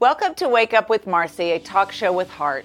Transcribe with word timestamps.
Welcome 0.00 0.36
to 0.36 0.48
Wake 0.48 0.74
Up 0.74 0.88
with 0.88 1.06
Marci, 1.06 1.56
a 1.56 1.58
talk 1.58 1.90
show 1.90 2.12
with 2.12 2.30
heart. 2.30 2.64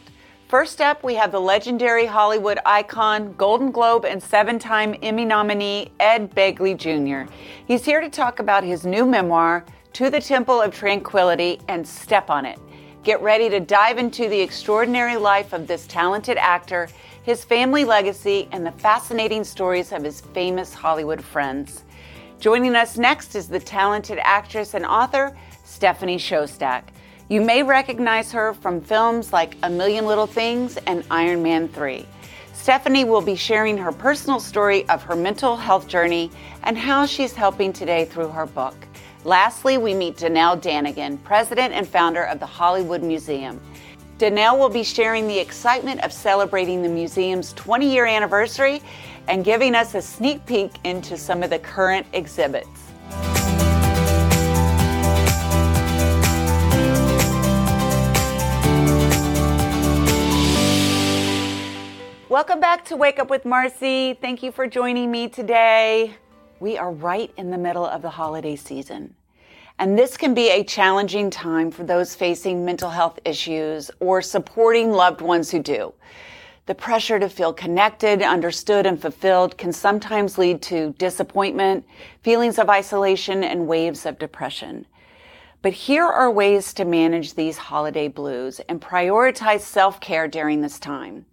First 0.50 0.80
up, 0.80 1.04
we 1.04 1.16
have 1.16 1.32
the 1.32 1.42
legendary 1.42 2.06
Hollywood 2.06 2.60
icon, 2.64 3.34
Golden 3.34 3.72
Globe 3.72 4.06
and 4.06 4.22
seven 4.22 4.60
time 4.60 4.94
Emmy 5.02 5.26
nominee 5.26 5.92
Ed 6.00 6.36
Begley 6.36 6.78
Jr. 6.78 7.34
He's 7.66 7.84
here 7.84 8.02
to 8.02 8.10
talk 8.12 8.38
about 8.38 8.64
his 8.64 8.86
new 8.86 9.04
memoir, 9.08 9.66
To 9.94 10.12
the 10.12 10.22
Temple 10.22 10.62
of 10.62 10.76
Tranquility, 10.76 11.60
and 11.70 11.88
Step 11.88 12.30
on 12.30 12.46
It. 12.46 12.60
Get 13.02 13.20
ready 13.20 13.50
to 13.50 13.60
dive 13.60 13.98
into 13.98 14.30
the 14.30 14.40
extraordinary 14.40 15.18
life 15.18 15.54
of 15.54 15.66
this 15.66 15.88
talented 15.88 16.38
actor, 16.38 16.88
his 17.24 17.44
family 17.44 17.84
legacy, 17.84 18.48
and 18.52 18.64
the 18.64 18.74
fascinating 18.74 19.44
stories 19.44 19.92
of 19.92 20.04
his 20.04 20.22
famous 20.22 20.72
Hollywood 20.72 21.24
friends. 21.24 21.84
Joining 22.40 22.76
us 22.76 22.96
next 22.96 23.34
is 23.34 23.48
the 23.48 23.60
talented 23.60 24.20
actress 24.22 24.76
and 24.76 24.86
author, 24.86 25.36
Stephanie 25.64 26.20
Szostak. 26.20 26.84
You 27.30 27.40
may 27.40 27.64
recognize 27.64 28.34
her 28.34 28.54
from 28.54 28.82
films 28.82 29.32
like 29.32 29.56
A 29.64 29.70
Million 29.70 30.06
Little 30.06 30.28
Things 30.28 30.76
and 30.88 31.06
Iron 31.10 31.42
Man 31.42 31.70
3. 31.70 32.06
Stephanie 32.52 33.06
will 33.06 33.22
be 33.22 33.36
sharing 33.36 33.78
her 33.78 33.94
personal 33.94 34.42
story 34.42 34.88
of 34.90 35.02
her 35.04 35.16
mental 35.16 35.56
health 35.56 35.88
journey 35.88 36.30
and 36.64 36.78
how 36.78 37.06
she's 37.06 37.34
helping 37.34 37.72
today 37.72 38.04
through 38.04 38.28
her 38.28 38.46
book. 38.46 38.76
Lastly, 39.24 39.78
we 39.78 39.94
meet 39.94 40.18
Donelle 40.18 40.60
Danigan, 40.60 41.18
president 41.20 41.74
and 41.74 41.88
founder 41.88 42.24
of 42.24 42.42
the 42.42 42.46
Hollywood 42.46 43.02
Museum. 43.02 43.62
Donelle 44.18 44.60
will 44.60 44.70
be 44.70 44.84
sharing 44.84 45.26
the 45.26 45.40
excitement 45.40 46.04
of 46.04 46.12
celebrating 46.12 46.82
the 46.82 46.90
museum's 46.90 47.54
20 47.54 47.90
year 47.90 48.06
anniversary 48.06 48.82
and 49.30 49.46
giving 49.46 49.76
us 49.76 49.96
a 49.96 50.02
sneak 50.02 50.46
peek 50.46 50.72
into 50.84 51.18
some 51.18 51.42
of 51.42 51.50
the 51.50 51.60
current 51.60 52.06
exhibits. 52.12 52.83
Welcome 62.34 62.60
back 62.60 62.84
to 62.86 62.96
Wake 62.96 63.20
Up 63.20 63.30
with 63.30 63.44
Marci. 63.44 64.20
Thank 64.20 64.42
you 64.42 64.52
for 64.52 64.66
joining 64.66 65.12
me 65.12 65.28
today. 65.30 66.16
We 66.60 66.80
are 66.80 66.92
right 66.92 67.32
in 67.38 67.52
the 67.52 67.60
middle 67.60 67.86
of 67.86 68.02
the 68.02 68.10
holiday 68.10 68.56
season. 68.56 69.14
And 69.78 69.96
this 69.96 70.18
can 70.18 70.34
be 70.34 70.50
a 70.50 70.64
challenging 70.64 71.30
time 71.30 71.70
for 71.70 71.84
those 71.84 72.16
facing 72.16 72.66
mental 72.66 72.90
health 72.90 73.20
issues 73.24 73.92
or 74.00 74.24
supporting 74.24 74.92
loved 74.92 75.22
ones 75.22 75.52
who 75.52 75.60
do. 75.60 75.94
The 76.66 76.74
pressure 76.74 77.20
to 77.20 77.30
feel 77.30 77.54
connected, 77.54 78.24
understood, 78.24 78.88
and 78.88 79.00
fulfilled 79.00 79.56
can 79.60 79.72
sometimes 79.72 80.40
lead 80.40 80.64
to 80.64 80.96
disappointment, 80.98 81.86
feelings 82.24 82.58
of 82.58 82.68
isolation, 82.68 83.44
and 83.44 83.68
waves 83.68 84.08
of 84.08 84.18
depression. 84.18 84.88
But 85.62 85.74
here 85.74 86.08
are 86.08 86.32
ways 86.32 86.74
to 86.74 86.84
manage 86.84 87.36
these 87.36 87.58
holiday 87.58 88.08
blues 88.08 88.60
and 88.68 88.82
prioritize 88.82 89.62
self 89.62 90.00
care 90.00 90.28
during 90.28 90.62
this 90.62 90.80
time. 90.80 91.28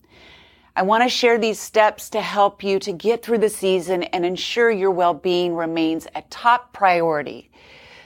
I 0.77 0.83
want 0.83 1.03
to 1.03 1.09
share 1.09 1.37
these 1.37 1.59
steps 1.59 2.09
to 2.11 2.21
help 2.21 2.63
you 2.63 2.79
to 2.79 2.93
get 2.93 3.23
through 3.23 3.39
the 3.39 3.49
season 3.49 4.05
and 4.05 4.25
ensure 4.25 4.71
your 4.71 4.93
well-being 4.93 5.55
remains 5.55 6.07
a 6.15 6.23
top 6.31 6.73
priority. 6.73 7.51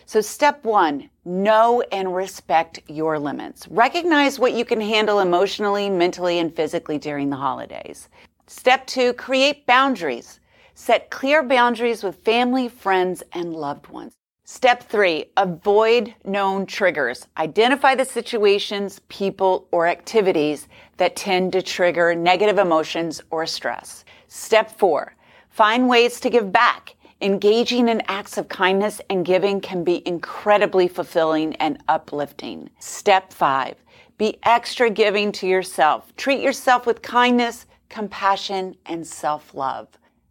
So 0.06 0.20
step 0.20 0.64
one, 0.64 1.10
know 1.24 1.82
and 1.92 2.14
respect 2.14 2.80
your 2.88 3.18
limits. 3.18 3.68
Recognize 3.68 4.38
what 4.38 4.54
you 4.54 4.64
can 4.64 4.80
handle 4.80 5.20
emotionally, 5.20 5.90
mentally, 5.90 6.38
and 6.38 6.54
physically 6.54 6.98
during 6.98 7.30
the 7.30 7.36
holidays. 7.36 8.08
Step 8.46 8.86
two, 8.86 9.12
create 9.12 9.66
boundaries. 9.66 10.40
Set 10.74 11.10
clear 11.10 11.42
boundaries 11.42 12.02
with 12.02 12.24
family, 12.24 12.68
friends, 12.68 13.22
and 13.32 13.54
loved 13.54 13.88
ones. 13.88 14.14
Step 14.46 14.82
three, 14.82 15.24
avoid 15.38 16.14
known 16.22 16.66
triggers. 16.66 17.26
Identify 17.38 17.94
the 17.94 18.04
situations, 18.04 19.00
people, 19.08 19.66
or 19.70 19.86
activities 19.86 20.68
that 20.98 21.16
tend 21.16 21.52
to 21.52 21.62
trigger 21.62 22.14
negative 22.14 22.58
emotions 22.58 23.22
or 23.30 23.46
stress. 23.46 24.04
Step 24.28 24.70
four, 24.70 25.16
find 25.48 25.88
ways 25.88 26.20
to 26.20 26.28
give 26.28 26.52
back. 26.52 26.94
Engaging 27.22 27.88
in 27.88 28.02
acts 28.06 28.36
of 28.36 28.50
kindness 28.50 29.00
and 29.08 29.24
giving 29.24 29.62
can 29.62 29.82
be 29.82 30.06
incredibly 30.06 30.88
fulfilling 30.88 31.56
and 31.56 31.82
uplifting. 31.88 32.68
Step 32.80 33.32
five, 33.32 33.76
be 34.18 34.36
extra 34.42 34.90
giving 34.90 35.32
to 35.32 35.46
yourself. 35.46 36.14
Treat 36.16 36.42
yourself 36.42 36.84
with 36.84 37.00
kindness, 37.00 37.64
compassion, 37.88 38.76
and 38.84 39.06
self-love. 39.06 39.88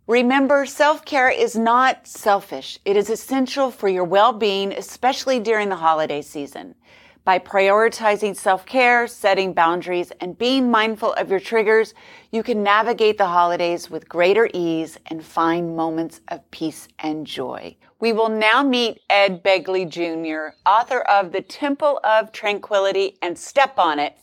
Remember, 0.08 0.66
self-care 0.66 1.30
is 1.30 1.56
not 1.56 2.06
selfish. 2.06 2.78
It 2.84 2.98
is 2.98 3.10
essential 3.10 3.72
for 3.72 3.88
your 3.88 4.04
well-being, 4.04 4.74
especially 4.74 5.40
during 5.40 5.70
the 5.70 5.78
holiday 5.78 6.22
season. 6.22 6.76
By 7.24 7.40
prioritizing 7.40 8.36
self-care, 8.36 9.08
setting 9.08 9.54
boundaries, 9.54 10.12
and 10.20 10.38
being 10.38 10.70
mindful 10.70 11.14
of 11.14 11.30
your 11.30 11.40
triggers, 11.40 11.94
you 12.34 12.44
can 12.44 12.62
navigate 12.62 13.18
the 13.18 13.28
holidays 13.28 13.90
with 13.90 14.10
greater 14.10 14.50
ease 14.54 14.98
and 15.06 15.24
find 15.24 15.74
moments 15.74 16.20
of 16.28 16.52
peace 16.52 16.90
and 17.00 17.26
joy. 17.26 17.78
We 18.02 18.12
will 18.12 18.28
now 18.28 18.62
meet 18.62 19.00
Ed 19.10 19.42
Begley 19.42 19.88
Jr., 19.88 20.54
author 20.66 21.00
of 21.00 21.32
The 21.32 21.42
Temple 21.42 22.02
of 22.04 22.34
Tranquility 22.34 23.18
and 23.22 23.40
Step 23.40 23.80
on 23.80 24.00
It, 24.00 24.18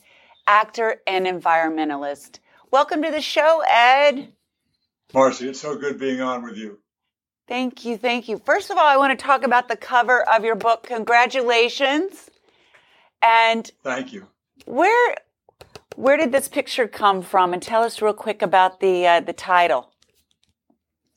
actor 0.46 1.00
and 1.06 1.24
environmentalist. 1.24 2.40
Welcome 2.70 3.00
to 3.02 3.10
the 3.10 3.22
show, 3.22 3.62
Ed. 3.66 4.34
Marci, 5.12 5.48
it's 5.48 5.60
so 5.60 5.76
good 5.76 5.98
being 5.98 6.20
on 6.20 6.42
with 6.42 6.56
you. 6.56 6.78
Thank 7.48 7.84
you. 7.84 7.96
Thank 7.96 8.28
you. 8.28 8.38
First 8.38 8.70
of 8.70 8.78
all, 8.78 8.86
I 8.86 8.96
want 8.96 9.18
to 9.18 9.24
talk 9.24 9.42
about 9.42 9.68
the 9.68 9.76
cover 9.76 10.22
of 10.28 10.44
your 10.44 10.54
book. 10.54 10.84
Congratulations. 10.84 12.30
And 13.22 13.70
thank 13.82 14.12
you. 14.12 14.28
Where 14.66 15.16
where 15.96 16.16
did 16.16 16.32
this 16.32 16.48
picture 16.48 16.86
come 16.86 17.22
from? 17.22 17.52
And 17.52 17.62
tell 17.62 17.82
us 17.82 18.00
real 18.00 18.12
quick 18.12 18.40
about 18.40 18.80
the 18.80 19.06
uh, 19.06 19.20
the 19.20 19.32
title. 19.32 19.90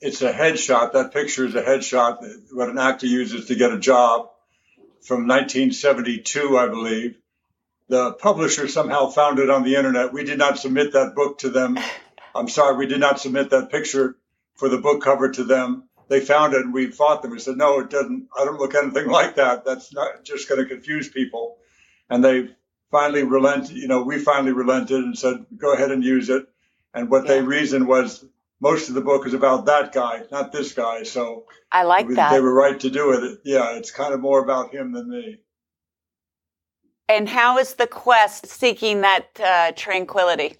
It's 0.00 0.22
a 0.22 0.32
headshot. 0.32 0.92
That 0.92 1.14
picture 1.14 1.46
is 1.46 1.54
a 1.54 1.62
headshot. 1.62 2.18
What 2.52 2.68
an 2.68 2.78
actor 2.78 3.06
uses 3.06 3.46
to 3.46 3.54
get 3.54 3.72
a 3.72 3.78
job 3.78 4.28
from 5.02 5.28
1972, 5.28 6.58
I 6.58 6.66
believe. 6.66 7.16
The 7.88 8.12
publisher 8.12 8.66
somehow 8.66 9.08
found 9.08 9.38
it 9.38 9.50
on 9.50 9.62
the 9.62 9.76
internet. 9.76 10.12
We 10.12 10.24
did 10.24 10.38
not 10.38 10.58
submit 10.58 10.92
that 10.94 11.14
book 11.14 11.38
to 11.38 11.50
them. 11.50 11.78
I'm 12.34 12.48
sorry, 12.48 12.76
we 12.76 12.86
did 12.86 13.00
not 13.00 13.20
submit 13.20 13.50
that 13.50 13.70
picture 13.70 14.16
for 14.56 14.68
the 14.68 14.78
book 14.78 15.02
cover 15.02 15.30
to 15.30 15.44
them. 15.44 15.88
They 16.08 16.20
found 16.20 16.54
it 16.54 16.62
and 16.62 16.74
we 16.74 16.86
fought 16.90 17.22
them. 17.22 17.30
We 17.30 17.38
said, 17.38 17.56
no, 17.56 17.80
it 17.80 17.90
doesn't, 17.90 18.28
I 18.38 18.44
don't 18.44 18.58
look 18.58 18.74
anything 18.74 19.08
like 19.08 19.36
that. 19.36 19.64
That's 19.64 19.92
not 19.92 20.24
just 20.24 20.48
going 20.48 20.62
to 20.62 20.68
confuse 20.68 21.08
people. 21.08 21.56
And 22.10 22.24
they 22.24 22.48
finally 22.90 23.22
relented, 23.22 23.76
you 23.76 23.88
know, 23.88 24.02
we 24.02 24.18
finally 24.18 24.52
relented 24.52 25.02
and 25.02 25.18
said, 25.18 25.46
go 25.56 25.72
ahead 25.72 25.90
and 25.90 26.04
use 26.04 26.28
it. 26.28 26.46
And 26.92 27.10
what 27.10 27.24
yeah. 27.24 27.34
they 27.34 27.42
reasoned 27.42 27.88
was 27.88 28.24
most 28.60 28.88
of 28.88 28.94
the 28.94 29.00
book 29.00 29.26
is 29.26 29.34
about 29.34 29.66
that 29.66 29.92
guy, 29.92 30.22
not 30.30 30.52
this 30.52 30.74
guy. 30.74 31.02
So 31.02 31.46
I 31.72 31.82
like 31.84 32.06
was, 32.06 32.16
that. 32.16 32.32
They 32.32 32.40
were 32.40 32.54
right 32.54 32.78
to 32.80 32.90
do 32.90 33.12
it. 33.12 33.40
Yeah, 33.44 33.76
it's 33.76 33.90
kind 33.90 34.14
of 34.14 34.20
more 34.20 34.42
about 34.42 34.72
him 34.72 34.92
than 34.92 35.08
me. 35.08 35.38
And 37.08 37.28
how 37.28 37.58
is 37.58 37.74
the 37.74 37.86
quest 37.86 38.46
seeking 38.46 39.02
that 39.02 39.28
uh, 39.42 39.72
tranquility? 39.76 40.56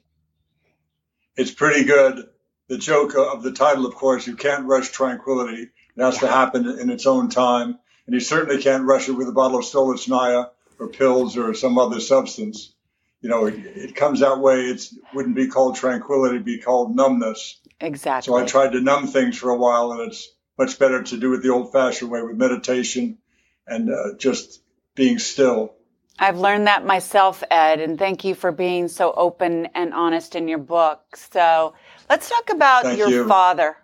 It's 1.37 1.50
pretty 1.50 1.84
good. 1.84 2.28
The 2.69 2.78
joke 2.78 3.15
of 3.17 3.43
the 3.43 3.53
title, 3.53 3.87
of 3.87 3.95
course, 3.95 4.27
you 4.27 4.37
can't 4.37 4.67
rush 4.67 4.91
tranquility. 4.91 5.71
It 5.97 6.03
has 6.03 6.19
to 6.19 6.28
happen 6.28 6.67
in 6.78 6.91
its 6.91 7.06
own 7.06 7.28
time. 7.28 7.78
And 8.06 8.15
you 8.15 8.21
certainly 8.21 8.62
can't 8.62 8.84
rush 8.84 9.09
it 9.09 9.12
with 9.12 9.28
a 9.28 9.33
bottle 9.33 9.59
of 9.59 9.65
Stolichnaya 9.65 10.50
or 10.78 10.89
pills 10.89 11.37
or 11.37 11.55
some 11.55 11.78
other 11.78 12.00
substance. 12.00 12.73
You 13.21 13.31
know, 13.31 13.47
it, 13.47 13.55
it 13.56 13.97
comes 13.97 14.21
that 14.21 14.41
way. 14.41 14.67
It 14.67 14.83
wouldn't 15.15 15.37
be 15.37 15.49
called 15.49 15.77
tranquility, 15.77 16.37
it'd 16.37 16.44
be 16.44 16.59
called 16.59 16.94
numbness. 16.94 17.61
Exactly. 17.81 18.31
So 18.31 18.37
I 18.37 18.44
tried 18.44 18.73
to 18.73 18.81
numb 18.81 19.06
things 19.06 19.39
for 19.39 19.50
a 19.50 19.56
while, 19.56 19.93
and 19.93 20.00
it's 20.03 20.28
much 20.59 20.78
better 20.78 21.03
to 21.03 21.17
do 21.17 21.33
it 21.34 21.43
the 21.43 21.50
old 21.50 21.73
fashioned 21.73 22.11
way 22.11 22.23
with 22.23 22.37
meditation 22.37 23.19
and 23.67 23.91
uh, 23.91 24.17
just 24.19 24.62
being 24.94 25.19
still. 25.19 25.75
I've 26.19 26.38
learned 26.38 26.66
that 26.69 26.86
myself, 26.86 27.42
Ed, 27.50 27.81
and 27.81 27.99
thank 27.99 28.25
you 28.25 28.34
for 28.34 28.52
being 28.52 28.87
so 28.87 29.12
open 29.16 29.66
and 29.75 29.93
honest 29.93 30.37
in 30.37 30.46
your 30.46 30.58
book. 30.58 31.16
So 31.16 31.75
let's 32.08 32.28
talk 32.28 32.50
about 32.50 32.84
thank 32.84 32.99
your 32.99 33.08
you. 33.08 33.28
father. 33.28 33.76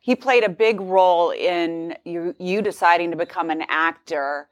He 0.00 0.16
played 0.16 0.42
a 0.42 0.48
big 0.48 0.80
role 0.80 1.30
in 1.30 1.96
you, 2.04 2.34
you 2.38 2.62
deciding 2.62 3.12
to 3.12 3.16
become 3.16 3.50
an 3.50 3.62
actor. 3.68 4.48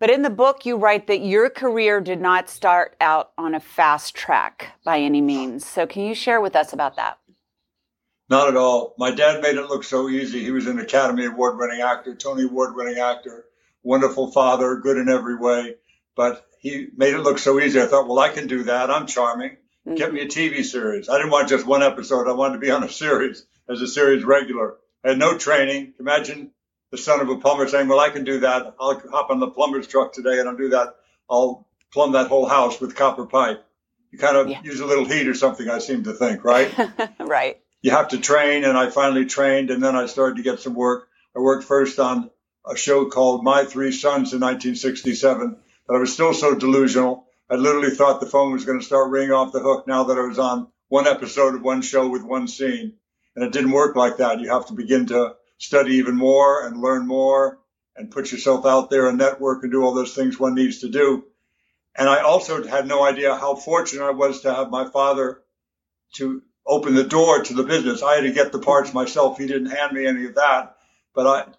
But 0.00 0.10
in 0.10 0.22
the 0.22 0.30
book, 0.30 0.66
you 0.66 0.76
write 0.76 1.06
that 1.06 1.24
your 1.24 1.48
career 1.48 2.00
did 2.00 2.20
not 2.20 2.48
start 2.48 2.96
out 3.00 3.30
on 3.38 3.54
a 3.54 3.60
fast 3.60 4.16
track 4.16 4.72
by 4.84 4.98
any 4.98 5.20
means. 5.20 5.64
So 5.64 5.86
can 5.86 6.02
you 6.02 6.14
share 6.14 6.40
with 6.40 6.56
us 6.56 6.72
about 6.72 6.96
that? 6.96 7.18
Not 8.28 8.48
at 8.48 8.56
all. 8.56 8.94
My 8.98 9.12
dad 9.12 9.42
made 9.42 9.56
it 9.56 9.68
look 9.68 9.84
so 9.84 10.08
easy. 10.08 10.42
He 10.42 10.50
was 10.50 10.66
an 10.66 10.80
Academy 10.80 11.26
Award 11.26 11.58
winning 11.58 11.82
actor, 11.82 12.16
Tony 12.16 12.44
Award 12.44 12.74
winning 12.74 12.98
actor, 12.98 13.44
wonderful 13.84 14.32
father, 14.32 14.76
good 14.76 14.96
in 14.96 15.08
every 15.08 15.36
way 15.36 15.76
but 16.16 16.46
he 16.60 16.88
made 16.96 17.14
it 17.14 17.20
look 17.20 17.38
so 17.38 17.60
easy. 17.60 17.80
I 17.80 17.86
thought, 17.86 18.08
well, 18.08 18.18
I 18.18 18.28
can 18.28 18.46
do 18.46 18.64
that. 18.64 18.90
I'm 18.90 19.06
charming. 19.06 19.56
Mm-hmm. 19.86 19.94
Get 19.94 20.12
me 20.12 20.20
a 20.20 20.26
TV 20.26 20.64
series. 20.64 21.08
I 21.08 21.16
didn't 21.16 21.32
want 21.32 21.48
just 21.48 21.66
one 21.66 21.82
episode. 21.82 22.28
I 22.28 22.32
wanted 22.32 22.54
to 22.54 22.60
be 22.60 22.70
on 22.70 22.84
a 22.84 22.88
series 22.88 23.44
as 23.68 23.80
a 23.80 23.88
series 23.88 24.24
regular. 24.24 24.76
I 25.04 25.10
had 25.10 25.18
no 25.18 25.36
training. 25.36 25.94
Imagine 25.98 26.52
the 26.90 26.98
son 26.98 27.20
of 27.20 27.28
a 27.28 27.36
plumber 27.36 27.66
saying, 27.66 27.88
well, 27.88 27.98
I 27.98 28.10
can 28.10 28.24
do 28.24 28.40
that. 28.40 28.74
I'll 28.78 29.02
hop 29.10 29.30
on 29.30 29.40
the 29.40 29.48
plumber's 29.48 29.88
truck 29.88 30.12
today 30.12 30.38
and 30.38 30.48
I'll 30.48 30.56
do 30.56 30.68
that. 30.70 30.94
I'll 31.28 31.66
plumb 31.92 32.12
that 32.12 32.28
whole 32.28 32.46
house 32.46 32.80
with 32.80 32.94
copper 32.94 33.26
pipe. 33.26 33.64
You 34.12 34.18
kind 34.18 34.36
of 34.36 34.48
yeah. 34.48 34.60
use 34.62 34.80
a 34.80 34.86
little 34.86 35.06
heat 35.06 35.26
or 35.26 35.34
something, 35.34 35.68
I 35.68 35.78
seem 35.78 36.04
to 36.04 36.12
think, 36.12 36.44
right? 36.44 36.70
right. 37.18 37.58
You 37.80 37.92
have 37.92 38.08
to 38.08 38.18
train, 38.18 38.64
and 38.64 38.76
I 38.76 38.90
finally 38.90 39.24
trained, 39.24 39.70
and 39.70 39.82
then 39.82 39.96
I 39.96 40.06
started 40.06 40.36
to 40.36 40.42
get 40.42 40.60
some 40.60 40.74
work. 40.74 41.08
I 41.34 41.40
worked 41.40 41.64
first 41.64 41.98
on 41.98 42.30
a 42.70 42.76
show 42.76 43.06
called 43.06 43.42
My 43.42 43.64
Three 43.64 43.90
Sons 43.90 44.32
in 44.34 44.40
1967, 44.40 45.56
but 45.86 45.96
I 45.96 45.98
was 45.98 46.12
still 46.12 46.34
so 46.34 46.54
delusional. 46.54 47.26
I 47.50 47.56
literally 47.56 47.90
thought 47.90 48.20
the 48.20 48.26
phone 48.26 48.52
was 48.52 48.64
going 48.64 48.80
to 48.80 48.84
start 48.84 49.10
ringing 49.10 49.32
off 49.32 49.52
the 49.52 49.60
hook 49.60 49.86
now 49.86 50.04
that 50.04 50.18
I 50.18 50.26
was 50.26 50.38
on 50.38 50.68
one 50.88 51.06
episode 51.06 51.54
of 51.54 51.62
one 51.62 51.82
show 51.82 52.08
with 52.08 52.22
one 52.22 52.48
scene. 52.48 52.94
And 53.34 53.44
it 53.44 53.52
didn't 53.52 53.72
work 53.72 53.96
like 53.96 54.18
that. 54.18 54.40
You 54.40 54.50
have 54.50 54.66
to 54.66 54.74
begin 54.74 55.06
to 55.06 55.34
study 55.58 55.96
even 55.96 56.16
more 56.16 56.66
and 56.66 56.80
learn 56.80 57.06
more 57.06 57.58
and 57.96 58.10
put 58.10 58.32
yourself 58.32 58.66
out 58.66 58.90
there 58.90 59.08
and 59.08 59.18
network 59.18 59.62
and 59.62 59.72
do 59.72 59.82
all 59.82 59.94
those 59.94 60.14
things 60.14 60.38
one 60.38 60.54
needs 60.54 60.80
to 60.80 60.88
do. 60.88 61.24
And 61.94 62.08
I 62.08 62.22
also 62.22 62.66
had 62.66 62.86
no 62.86 63.04
idea 63.04 63.36
how 63.36 63.54
fortunate 63.54 64.04
I 64.04 64.10
was 64.10 64.42
to 64.42 64.54
have 64.54 64.70
my 64.70 64.88
father 64.88 65.42
to 66.14 66.42
open 66.66 66.94
the 66.94 67.04
door 67.04 67.42
to 67.42 67.54
the 67.54 67.64
business. 67.64 68.02
I 68.02 68.16
had 68.16 68.22
to 68.22 68.32
get 68.32 68.52
the 68.52 68.58
parts 68.58 68.94
myself. 68.94 69.38
He 69.38 69.46
didn't 69.46 69.70
hand 69.70 69.92
me 69.92 70.06
any 70.06 70.26
of 70.26 70.36
that. 70.36 70.76
But 71.14 71.26
I, 71.26 71.52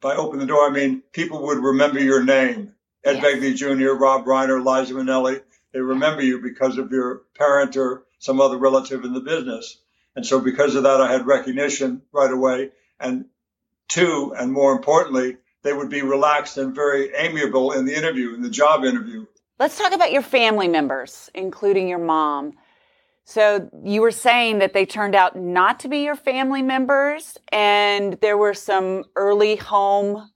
by 0.00 0.14
open 0.14 0.38
the 0.38 0.46
door, 0.46 0.66
I 0.66 0.70
mean 0.70 1.02
people 1.12 1.46
would 1.46 1.58
remember 1.58 1.98
your 1.98 2.22
name. 2.22 2.74
Ed 3.04 3.16
yes. 3.16 3.24
Begley 3.24 3.56
Jr., 3.56 3.92
Rob 3.92 4.24
Reiner, 4.24 4.64
Liza 4.64 4.94
Minnelli. 4.94 5.40
They 5.72 5.80
remember 5.80 6.22
you 6.22 6.40
because 6.40 6.78
of 6.78 6.90
your 6.90 7.22
parent 7.36 7.76
or 7.76 8.04
some 8.18 8.40
other 8.40 8.58
relative 8.58 9.04
in 9.04 9.12
the 9.12 9.20
business. 9.20 9.78
And 10.16 10.26
so 10.26 10.40
because 10.40 10.74
of 10.74 10.82
that, 10.82 11.00
I 11.00 11.10
had 11.10 11.26
recognition 11.26 12.02
right 12.12 12.30
away. 12.30 12.70
And 12.98 13.26
two, 13.88 14.34
and 14.36 14.52
more 14.52 14.72
importantly, 14.72 15.36
they 15.62 15.72
would 15.72 15.88
be 15.88 16.02
relaxed 16.02 16.58
and 16.58 16.74
very 16.74 17.14
amiable 17.14 17.72
in 17.72 17.84
the 17.84 17.96
interview, 17.96 18.34
in 18.34 18.42
the 18.42 18.50
job 18.50 18.84
interview. 18.84 19.26
Let's 19.58 19.78
talk 19.78 19.92
about 19.92 20.12
your 20.12 20.22
family 20.22 20.68
members, 20.68 21.30
including 21.34 21.88
your 21.88 21.98
mom. 21.98 22.54
So 23.24 23.70
you 23.84 24.00
were 24.00 24.10
saying 24.10 24.58
that 24.58 24.72
they 24.72 24.86
turned 24.86 25.14
out 25.14 25.36
not 25.36 25.80
to 25.80 25.88
be 25.88 25.98
your 25.98 26.16
family 26.16 26.62
members 26.62 27.38
and 27.52 28.14
there 28.20 28.36
were 28.36 28.54
some 28.54 29.04
early 29.14 29.56
home, 29.56 30.30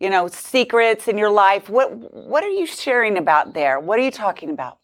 you 0.00 0.10
know, 0.10 0.28
secrets 0.28 1.08
in 1.08 1.18
your 1.18 1.30
life. 1.30 1.68
What 1.68 1.92
what 1.92 2.44
are 2.44 2.50
you 2.50 2.66
sharing 2.66 3.16
about 3.16 3.54
there? 3.54 3.78
What 3.80 3.98
are 3.98 4.02
you 4.02 4.10
talking 4.10 4.50
about? 4.50 4.78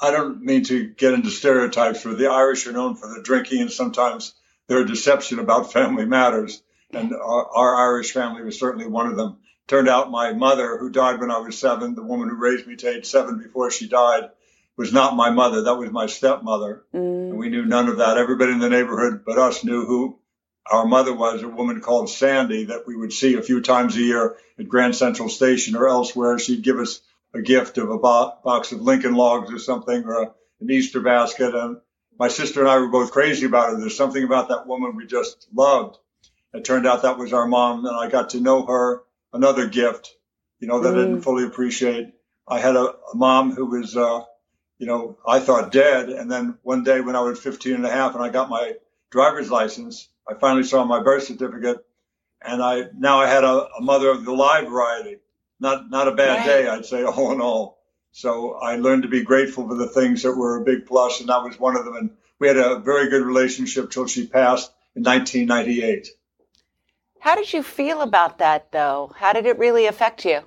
I 0.00 0.10
don't 0.10 0.42
mean 0.42 0.64
to 0.64 0.88
get 0.88 1.14
into 1.14 1.30
stereotypes, 1.30 2.04
but 2.04 2.18
the 2.18 2.28
Irish 2.28 2.66
are 2.66 2.72
known 2.72 2.96
for 2.96 3.08
the 3.08 3.22
drinking 3.22 3.62
and 3.62 3.70
sometimes 3.70 4.34
their 4.68 4.84
deception 4.84 5.38
about 5.38 5.72
family 5.72 6.04
matters. 6.04 6.62
And 6.92 7.12
our, 7.14 7.46
our 7.46 7.76
Irish 7.76 8.12
family 8.12 8.42
was 8.42 8.58
certainly 8.58 8.86
one 8.86 9.06
of 9.06 9.16
them. 9.16 9.38
Turned 9.66 9.88
out 9.88 10.10
my 10.10 10.32
mother, 10.32 10.76
who 10.78 10.90
died 10.90 11.18
when 11.18 11.30
I 11.30 11.38
was 11.38 11.58
seven, 11.58 11.94
the 11.94 12.02
woman 12.02 12.28
who 12.28 12.36
raised 12.36 12.66
me 12.66 12.76
to 12.76 12.88
age 12.88 13.06
seven 13.06 13.38
before 13.38 13.70
she 13.70 13.88
died, 13.88 14.30
was 14.76 14.92
not 14.92 15.16
my 15.16 15.30
mother. 15.30 15.62
That 15.62 15.76
was 15.76 15.90
my 15.90 16.06
stepmother. 16.06 16.84
Mm. 16.94 17.30
And 17.30 17.38
we 17.38 17.48
knew 17.48 17.64
none 17.64 17.88
of 17.88 17.98
that. 17.98 18.18
Everybody 18.18 18.52
in 18.52 18.60
the 18.60 18.68
neighborhood 18.68 19.22
but 19.26 19.38
us 19.38 19.64
knew 19.64 19.84
who 19.84 20.20
our 20.70 20.86
mother 20.86 21.14
was, 21.14 21.42
a 21.42 21.48
woman 21.48 21.80
called 21.80 22.10
Sandy 22.10 22.64
that 22.66 22.86
we 22.86 22.96
would 22.96 23.12
see 23.12 23.34
a 23.34 23.42
few 23.42 23.60
times 23.60 23.96
a 23.96 24.00
year 24.00 24.36
at 24.58 24.68
Grand 24.68 24.96
Central 24.96 25.28
Station 25.28 25.76
or 25.76 25.88
elsewhere. 25.88 26.38
She'd 26.38 26.62
give 26.62 26.78
us 26.78 27.00
a 27.34 27.42
gift 27.42 27.78
of 27.78 27.90
a 27.90 27.98
bo- 27.98 28.34
box 28.42 28.72
of 28.72 28.80
Lincoln 28.80 29.14
logs 29.14 29.52
or 29.52 29.58
something 29.58 30.04
or 30.04 30.22
a, 30.22 30.34
an 30.60 30.70
Easter 30.70 31.00
basket. 31.00 31.54
And 31.54 31.78
my 32.18 32.28
sister 32.28 32.60
and 32.60 32.68
I 32.68 32.78
were 32.78 32.88
both 32.88 33.12
crazy 33.12 33.46
about 33.46 33.70
her. 33.70 33.78
There's 33.78 33.96
something 33.96 34.24
about 34.24 34.48
that 34.48 34.66
woman 34.66 34.96
we 34.96 35.06
just 35.06 35.46
loved. 35.54 35.98
It 36.52 36.64
turned 36.64 36.86
out 36.86 37.02
that 37.02 37.18
was 37.18 37.32
our 37.32 37.46
mom. 37.46 37.84
And 37.84 37.96
I 37.96 38.08
got 38.08 38.30
to 38.30 38.40
know 38.40 38.64
her, 38.66 39.02
another 39.32 39.68
gift, 39.68 40.14
you 40.58 40.68
know, 40.68 40.80
that 40.80 40.94
mm. 40.94 40.98
I 40.98 41.00
didn't 41.02 41.20
mm. 41.20 41.24
fully 41.24 41.44
appreciate. 41.44 42.14
I 42.48 42.58
had 42.58 42.76
a, 42.76 42.94
a 43.12 43.14
mom 43.14 43.52
who 43.52 43.66
was, 43.66 43.96
uh, 43.96 44.22
you 44.78 44.86
know, 44.86 45.18
I 45.26 45.40
thought 45.40 45.72
dead. 45.72 46.08
And 46.08 46.30
then 46.30 46.58
one 46.62 46.84
day 46.84 47.00
when 47.00 47.16
I 47.16 47.20
was 47.20 47.38
15 47.38 47.74
and 47.74 47.86
a 47.86 47.90
half 47.90 48.14
and 48.14 48.24
I 48.24 48.30
got 48.30 48.48
my 48.48 48.74
driver's 49.10 49.50
license, 49.50 50.08
I 50.28 50.34
finally 50.34 50.64
saw 50.64 50.84
my 50.84 51.02
birth 51.02 51.24
certificate 51.24 51.78
and 52.42 52.62
I, 52.62 52.84
now 52.96 53.20
I 53.20 53.26
had 53.26 53.44
a, 53.44 53.68
a 53.78 53.80
mother 53.80 54.10
of 54.10 54.24
the 54.24 54.32
live 54.32 54.68
variety. 54.68 55.18
Not, 55.58 55.90
not 55.90 56.08
a 56.08 56.12
bad 56.12 56.38
right. 56.38 56.46
day, 56.46 56.68
I'd 56.68 56.84
say 56.84 57.02
all 57.04 57.32
in 57.32 57.40
all. 57.40 57.78
So 58.12 58.54
I 58.54 58.76
learned 58.76 59.02
to 59.02 59.08
be 59.08 59.22
grateful 59.22 59.68
for 59.68 59.74
the 59.74 59.88
things 59.88 60.22
that 60.22 60.32
were 60.32 60.60
a 60.60 60.64
big 60.64 60.86
plus, 60.86 61.20
and 61.20 61.28
that 61.28 61.42
was 61.42 61.58
one 61.58 61.76
of 61.76 61.84
them. 61.84 61.96
And 61.96 62.10
we 62.38 62.48
had 62.48 62.56
a 62.56 62.78
very 62.78 63.10
good 63.10 63.22
relationship 63.22 63.90
till 63.90 64.06
she 64.06 64.26
passed 64.26 64.70
in 64.94 65.02
1998. 65.02 66.08
How 67.20 67.34
did 67.34 67.52
you 67.52 67.62
feel 67.62 68.02
about 68.02 68.38
that, 68.38 68.72
though? 68.72 69.12
How 69.16 69.32
did 69.32 69.46
it 69.46 69.58
really 69.58 69.86
affect 69.86 70.24
you? 70.24 70.40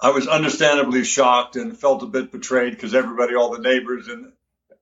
I 0.00 0.10
was 0.10 0.26
understandably 0.26 1.04
shocked 1.04 1.56
and 1.56 1.76
felt 1.76 2.02
a 2.02 2.06
bit 2.06 2.32
betrayed 2.32 2.72
because 2.72 2.94
everybody, 2.94 3.34
all 3.34 3.50
the 3.50 3.60
neighbors 3.60 4.08
and 4.08 4.32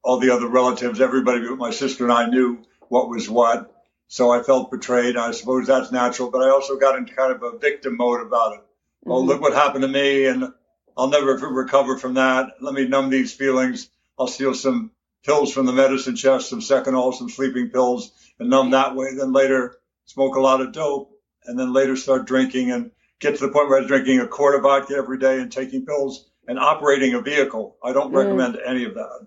all 0.03 0.19
the 0.19 0.31
other 0.31 0.49
relatives, 0.49 1.01
everybody 1.01 1.47
but 1.47 1.59
my 1.59 1.71
sister 1.71 2.05
and 2.05 2.13
I 2.13 2.27
knew 2.27 2.63
what 2.89 3.09
was 3.09 3.29
what. 3.29 3.69
So 4.09 4.31
I 4.31 4.43
felt 4.43 4.71
betrayed. 4.71 5.17
I 5.17 5.31
suppose 5.31 5.67
that's 5.67 5.91
natural, 5.91 6.31
but 6.31 6.43
I 6.43 6.51
also 6.51 6.77
got 6.77 6.99
into 6.99 7.15
kind 7.15 7.33
of 7.33 7.43
a 7.43 7.59
victim 7.59 7.97
mode 7.97 8.21
about 8.21 8.55
it. 8.55 8.61
Mm-hmm. 8.61 9.13
Oh, 9.13 9.21
look 9.21 9.41
what 9.41 9.55
happened 9.55 9.83
to 9.83 9.89
me, 9.89 10.27
and 10.27 10.53
I'll 10.97 11.09
never 11.09 11.35
recover 11.35 11.97
from 11.97 12.15
that. 12.15 12.55
Let 12.61 12.75
me 12.75 12.87
numb 12.87 13.09
these 13.09 13.33
feelings. 13.33 13.89
I'll 14.19 14.27
steal 14.27 14.55
some 14.55 14.91
pills 15.25 15.53
from 15.53 15.67
the 15.67 15.73
medicine 15.73 16.17
chest, 16.17 16.51
some 16.51 16.61
Seconal, 16.61 17.15
some 17.15 17.31
sleeping 17.31 17.71
pills, 17.71 18.13
and 18.39 18.51
numb 18.51 18.71
that 18.73 18.95
way. 18.95 19.15
Then 19.15 19.33
later 19.33 19.79
smoke 20.05 20.37
a 20.37 20.41
lot 20.41 20.61
of 20.61 20.73
dope, 20.73 21.11
and 21.47 21.59
then 21.59 21.73
later 21.73 21.97
start 21.97 22.27
drinking 22.27 22.71
and 22.71 22.91
get 23.19 23.37
to 23.37 23.47
the 23.47 23.53
point 23.53 23.69
where 23.69 23.79
I 23.79 23.81
was 23.81 23.89
drinking 23.89 24.21
a 24.21 24.27
quart 24.27 24.57
of 24.57 24.63
vodka 24.63 24.95
every 24.95 25.19
day 25.19 25.41
and 25.41 25.51
taking 25.51 25.87
pills 25.87 26.29
and 26.47 26.59
operating 26.59 27.15
a 27.15 27.23
vehicle. 27.23 27.77
I 27.83 27.93
don't 27.93 28.13
mm. 28.13 28.17
recommend 28.17 28.59
any 28.65 28.85
of 28.85 28.95
that. 28.95 29.27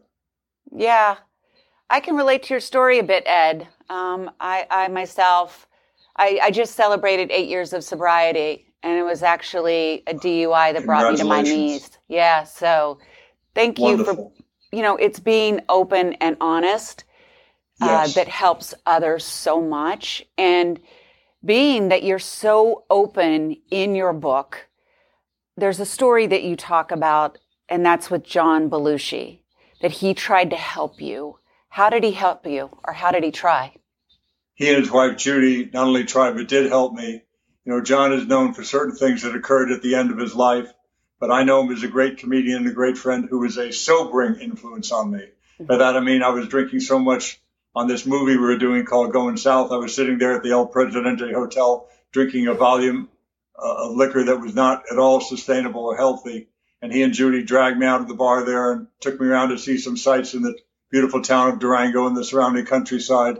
Yeah, 0.75 1.17
I 1.89 1.99
can 1.99 2.15
relate 2.15 2.43
to 2.43 2.53
your 2.53 2.59
story 2.59 2.99
a 2.99 3.03
bit, 3.03 3.23
Ed. 3.25 3.67
Um, 3.89 4.31
I, 4.39 4.67
I, 4.69 4.87
myself, 4.89 5.67
I, 6.17 6.39
I, 6.43 6.51
just 6.51 6.75
celebrated 6.75 7.31
eight 7.31 7.47
years 7.47 7.71
of 7.71 7.83
sobriety, 7.83 8.73
and 8.83 8.97
it 8.97 9.03
was 9.03 9.21
actually 9.23 10.03
a 10.07 10.13
DUI 10.13 10.73
that 10.73 10.85
brought 10.85 11.11
me 11.11 11.17
to 11.17 11.23
my 11.23 11.41
knees. 11.41 11.91
Yeah, 12.07 12.43
so 12.43 12.99
thank 13.53 13.77
Wonderful. 13.77 14.33
you 14.35 14.43
for, 14.71 14.75
you 14.75 14.81
know, 14.81 14.95
it's 14.97 15.19
being 15.19 15.61
open 15.69 16.13
and 16.13 16.35
honest 16.41 17.03
uh, 17.81 17.85
yes. 17.85 18.15
that 18.15 18.27
helps 18.27 18.73
others 18.85 19.23
so 19.23 19.61
much. 19.61 20.25
And 20.37 20.79
being 21.43 21.89
that 21.89 22.03
you're 22.03 22.19
so 22.19 22.85
open 22.89 23.57
in 23.69 23.95
your 23.95 24.13
book, 24.13 24.67
there's 25.57 25.79
a 25.79 25.85
story 25.85 26.27
that 26.27 26.43
you 26.43 26.55
talk 26.55 26.91
about, 26.91 27.37
and 27.69 27.85
that's 27.85 28.09
with 28.09 28.23
John 28.23 28.69
Belushi, 28.69 29.39
that 29.85 29.91
he 29.91 30.15
tried 30.15 30.49
to 30.49 30.55
help 30.55 30.99
you. 30.99 31.37
How 31.69 31.91
did 31.91 32.03
he 32.03 32.11
help 32.11 32.47
you, 32.47 32.75
or 32.87 32.91
how 32.91 33.11
did 33.11 33.23
he 33.23 33.29
try? 33.29 33.75
He 34.55 34.67
and 34.67 34.79
his 34.79 34.89
wife 34.89 35.15
Judy 35.15 35.69
not 35.71 35.85
only 35.85 36.05
tried, 36.05 36.35
but 36.35 36.47
did 36.47 36.71
help 36.71 36.93
me. 36.93 37.21
You 37.65 37.71
know, 37.71 37.81
John 37.81 38.11
is 38.11 38.25
known 38.25 38.55
for 38.55 38.63
certain 38.63 38.95
things 38.95 39.21
that 39.21 39.35
occurred 39.35 39.71
at 39.71 39.83
the 39.83 39.93
end 39.93 40.09
of 40.09 40.17
his 40.17 40.33
life, 40.33 40.73
but 41.19 41.29
I 41.29 41.43
know 41.43 41.61
him 41.61 41.71
as 41.71 41.83
a 41.83 41.87
great 41.87 42.17
comedian 42.17 42.63
and 42.63 42.67
a 42.67 42.73
great 42.73 42.97
friend 42.97 43.27
who 43.29 43.37
was 43.37 43.59
a 43.59 43.71
sobering 43.71 44.39
influence 44.39 44.91
on 44.91 45.11
me. 45.11 45.23
By 45.59 45.77
that 45.77 45.95
I 45.95 45.99
mean 45.99 46.23
I 46.23 46.29
was 46.29 46.47
drinking 46.47 46.79
so 46.79 46.97
much 46.97 47.39
on 47.75 47.87
this 47.87 48.07
movie 48.07 48.37
we 48.37 48.43
were 48.43 48.57
doing 48.57 48.85
called 48.85 49.13
Going 49.13 49.37
South. 49.37 49.71
I 49.71 49.77
was 49.77 49.95
sitting 49.95 50.17
there 50.17 50.33
at 50.33 50.41
the 50.41 50.49
El 50.49 50.65
Presidente 50.65 51.31
Hotel 51.31 51.87
drinking 52.11 52.47
a 52.47 52.55
volume 52.55 53.07
uh, 53.55 53.85
of 53.85 53.95
liquor 53.95 54.23
that 54.23 54.41
was 54.41 54.55
not 54.55 54.85
at 54.91 54.97
all 54.97 55.21
sustainable 55.21 55.85
or 55.85 55.95
healthy. 55.95 56.47
And 56.85 56.93
he 56.93 57.01
and 57.01 57.15
Judy 57.15 57.41
dragged 57.41 57.79
me 57.79 57.87
out 57.87 58.01
of 58.01 58.07
the 58.07 58.13
bar 58.13 58.45
there 58.45 58.71
and 58.71 58.85
took 58.99 59.19
me 59.19 59.25
around 59.25 59.49
to 59.49 59.57
see 59.57 59.79
some 59.79 59.97
sights 59.97 60.35
in 60.35 60.43
the 60.43 60.55
beautiful 60.91 61.23
town 61.23 61.49
of 61.49 61.57
Durango 61.57 62.05
and 62.05 62.15
the 62.15 62.23
surrounding 62.23 62.63
countryside. 62.67 63.39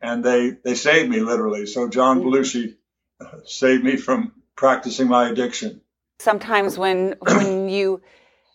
And 0.00 0.24
they, 0.24 0.50
they 0.50 0.76
saved 0.76 1.10
me 1.10 1.18
literally. 1.18 1.66
So 1.66 1.88
John 1.88 2.20
mm-hmm. 2.20 2.28
Belushi 2.28 2.76
uh, 3.20 3.38
saved 3.46 3.82
me 3.82 3.96
from 3.96 4.30
practicing 4.54 5.08
my 5.08 5.28
addiction. 5.28 5.80
Sometimes 6.20 6.78
when, 6.78 7.16
when 7.18 7.68
you 7.78 8.00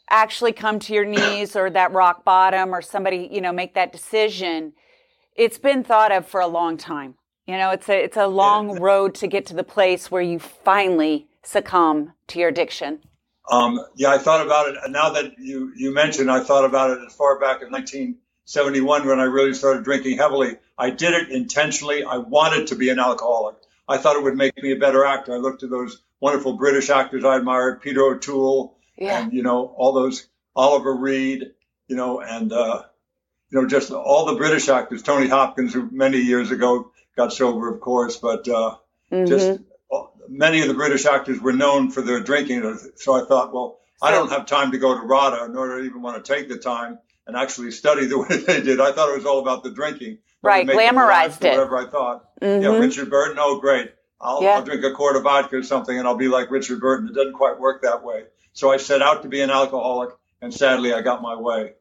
actually 0.10 0.53
come 0.53 0.79
to 0.79 0.93
your 0.93 1.03
knees 1.03 1.58
or 1.58 1.69
that 1.72 1.91
rock 1.91 2.24
bottom 2.24 2.74
or 2.74 2.81
somebody, 2.81 3.27
you 3.29 3.41
know, 3.41 3.51
make 3.51 3.74
that 3.74 3.91
decision, 3.91 4.72
it's 5.36 5.58
been 5.58 5.84
thought 5.84 6.13
of 6.13 6.25
for 6.25 6.39
a 6.39 6.48
long 6.48 6.77
time. 6.77 7.15
You 7.46 7.58
know, 7.58 7.72
it's 7.72 7.89
a 7.89 8.05
it's 8.05 8.15
a 8.15 8.27
long 8.27 8.79
road 8.79 9.15
to 9.15 9.27
get 9.27 9.46
to 9.48 9.53
the 9.53 9.65
place 9.65 10.10
where 10.10 10.22
you 10.22 10.39
finally 10.39 11.27
succumb 11.43 12.13
to 12.27 12.39
your 12.39 12.48
addiction. 12.48 13.01
Um, 13.50 13.84
yeah, 13.96 14.12
I 14.12 14.18
thought 14.18 14.46
about 14.46 14.70
it. 14.70 14.75
Now 14.89 15.12
that 15.12 15.39
you 15.39 15.74
you 15.75 15.94
mentioned, 15.94 16.29
I 16.29 16.44
thought 16.44 16.65
about 16.65 16.91
it 16.91 17.00
as 17.06 17.13
far 17.13 17.39
back 17.39 17.62
as 17.63 17.72
1971 17.72 19.08
when 19.08 19.20
I 19.20 19.24
really 19.24 19.53
started 19.53 19.84
drinking 19.84 20.18
heavily. 20.18 20.58
I 20.77 20.91
did 20.91 21.13
it 21.13 21.29
intentionally. 21.29 22.03
I 22.03 22.18
wanted 22.18 22.68
to 22.68 22.75
be 22.75 22.89
an 22.89 23.00
alcoholic. 23.00 23.56
I 23.88 23.98
thought 23.98 24.18
it 24.18 24.24
would 24.24 24.38
make 24.38 24.62
me 24.62 24.72
a 24.72 24.77
better 24.77 25.03
actor. 25.03 25.34
I 25.34 25.38
looked 25.38 25.63
at 25.63 25.72
those 25.72 26.01
wonderful 26.20 26.53
British 26.53 26.89
actors 26.89 27.25
I 27.25 27.38
admired, 27.38 27.82
Peter 27.82 28.03
O'Toole, 28.03 28.77
yeah. 28.98 29.24
and 29.24 29.34
you 29.34 29.41
know 29.41 29.74
all 29.77 29.94
those 29.94 30.27
Oliver 30.56 30.94
Reed, 30.94 31.51
you 31.88 31.96
know, 31.96 32.22
and 32.22 32.53
uh, 32.53 32.84
you 33.50 33.62
know, 33.62 33.68
just 33.68 33.91
all 33.91 34.25
the 34.25 34.36
British 34.36 34.70
actors, 34.70 35.01
Tony 35.01 35.27
Hopkins, 35.27 35.74
who 35.74 35.89
many 35.91 36.20
years 36.20 36.51
ago 36.51 36.91
got 37.15 37.34
sober, 37.34 37.74
of 37.74 37.82
course, 37.82 38.18
but 38.18 38.48
uh, 38.48 38.75
mm-hmm. 39.12 39.25
just 39.25 39.62
many 40.29 40.62
of 40.62 40.67
the 40.67 40.74
British 40.74 41.05
actors 41.05 41.39
were 41.41 41.53
known 41.53 41.91
for 41.91 42.01
their 42.01 42.19
drinking. 42.19 42.77
So 42.95 43.13
I 43.13 43.25
thought, 43.25 43.53
well, 43.53 43.79
I 44.01 44.12
don't 44.12 44.29
have 44.29 44.45
time 44.45 44.71
to 44.71 44.77
go 44.77 44.95
to 44.95 45.05
RADA, 45.05 45.50
nor 45.51 45.67
do 45.67 45.83
I 45.83 45.86
even 45.86 46.01
want 46.01 46.24
to 46.24 46.33
take 46.33 46.48
the 46.48 46.57
time 46.57 47.00
and 47.27 47.36
actually 47.36 47.71
study 47.71 48.05
the 48.05 48.19
way 48.29 48.38
they 48.38 48.62
did. 48.62 48.79
I 48.79 48.91
thought 48.91 49.09
it 49.09 49.17
was 49.17 49.25
all 49.25 49.39
about 49.39 49.63
the 49.63 49.71
drinking. 49.71 50.19
Right, 50.41 50.65
glamorized 50.65 51.43
it. 51.43 51.51
Whatever 51.51 51.77
I 51.77 51.89
thought. 51.89 52.39
Mm-hmm. 52.39 52.63
Yeah, 52.63 52.77
Richard 52.79 53.09
Burton. 53.09 53.38
Oh, 53.39 53.59
great. 53.59 53.91
I'll, 54.21 54.41
yeah. 54.41 54.51
I'll 54.51 54.63
drink 54.63 54.83
a 54.83 54.93
quart 54.93 55.17
of 55.17 55.24
vodka 55.24 55.57
or 55.57 55.63
something, 55.63 55.98
and 55.98 56.07
I'll 56.07 56.15
be 56.15 56.29
like 56.29 56.50
Richard 56.50 56.79
Burton. 56.79 57.09
It 57.09 57.15
doesn't 57.15 57.33
quite 57.33 57.59
work 57.59 57.81
that 57.81 58.03
way. 58.03 58.24
So 58.53 58.71
I 58.71 58.77
set 58.77 59.01
out 59.01 59.24
to 59.24 59.29
be 59.29 59.41
an 59.41 59.50
alcoholic, 59.50 60.12
and 60.41 60.53
sadly, 60.53 60.93
I 60.93 61.01
got 61.01 61.21
my 61.21 61.36
way. 61.36 61.74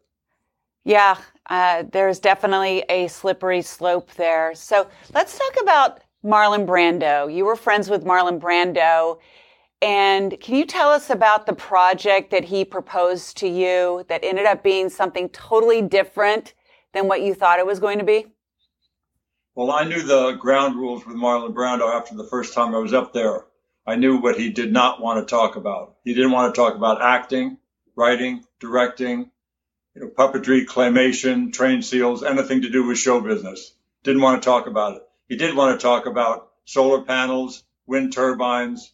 Yeah, 0.85 1.19
uh, 1.51 1.85
there's 1.91 2.19
definitely 2.19 2.85
a 2.89 3.09
slippery 3.09 3.63
slope 3.63 4.13
there. 4.15 4.55
So 4.55 4.89
let's 5.13 5.39
talk 5.39 5.63
about 5.63 6.01
Marlon 6.25 6.67
Brando. 6.67 7.33
You 7.33 7.45
were 7.45 7.57
friends 7.57 7.89
with 7.89 8.05
Marlon 8.05 8.41
Brando. 8.41 9.19
And 9.81 10.39
can 10.41 10.57
you 10.57 10.67
tell 10.67 10.91
us 10.91 11.11
about 11.11 11.47
the 11.47 11.53
project 11.53 12.33
that 12.33 12.45
he 12.45 12.65
proposed 12.65 13.37
to 13.39 13.49
you 13.49 14.05
that 14.09 14.25
ended 14.25 14.47
up 14.47 14.65
being 14.65 14.89
something 14.89 15.29
totally 15.29 15.83
different 15.83 16.55
than 16.93 17.07
what 17.07 17.23
you 17.23 17.35
thought 17.35 17.61
it 17.61 17.67
was 17.67 17.79
going 17.79 17.99
to 17.99 18.05
be? 18.05 18.27
Well, 19.55 19.71
I 19.71 19.85
knew 19.85 20.03
the 20.03 20.33
ground 20.33 20.77
rules 20.77 21.07
with 21.07 21.17
Marlon 21.17 21.55
Brando 21.55 21.93
after 21.93 22.17
the 22.17 22.27
first 22.29 22.55
time 22.55 22.75
I 22.75 22.79
was 22.79 22.93
up 22.93 23.13
there. 23.13 23.45
I 23.87 23.97
knew 23.97 24.19
what 24.19 24.39
he 24.39 24.51
did 24.51 24.73
not 24.73 25.01
want 25.01 25.27
to 25.27 25.31
talk 25.31 25.57
about. 25.57 25.97
He 26.05 26.15
didn't 26.15 26.33
want 26.33 26.55
to 26.55 26.61
talk 26.61 26.75
about 26.75 27.01
acting, 27.01 27.59
writing, 27.97 28.45
directing, 28.61 29.31
you 29.95 30.03
know, 30.03 30.09
puppetry, 30.09 30.67
claymation, 30.67 31.53
train 31.53 31.83
seals, 31.83 32.23
anything 32.23 32.63
to 32.63 32.71
do 32.71 32.87
with 32.87 32.99
show 32.99 33.21
business. 33.21 33.75
Didn't 34.03 34.23
want 34.23 34.43
to 34.43 34.47
talk 34.47 34.67
about 34.67 34.97
it. 34.97 35.08
He 35.29 35.37
did 35.37 35.55
want 35.55 35.79
to 35.79 35.83
talk 35.83 36.07
about 36.07 36.51
solar 36.65 37.03
panels, 37.03 37.63
wind 37.87 38.13
turbines, 38.13 38.93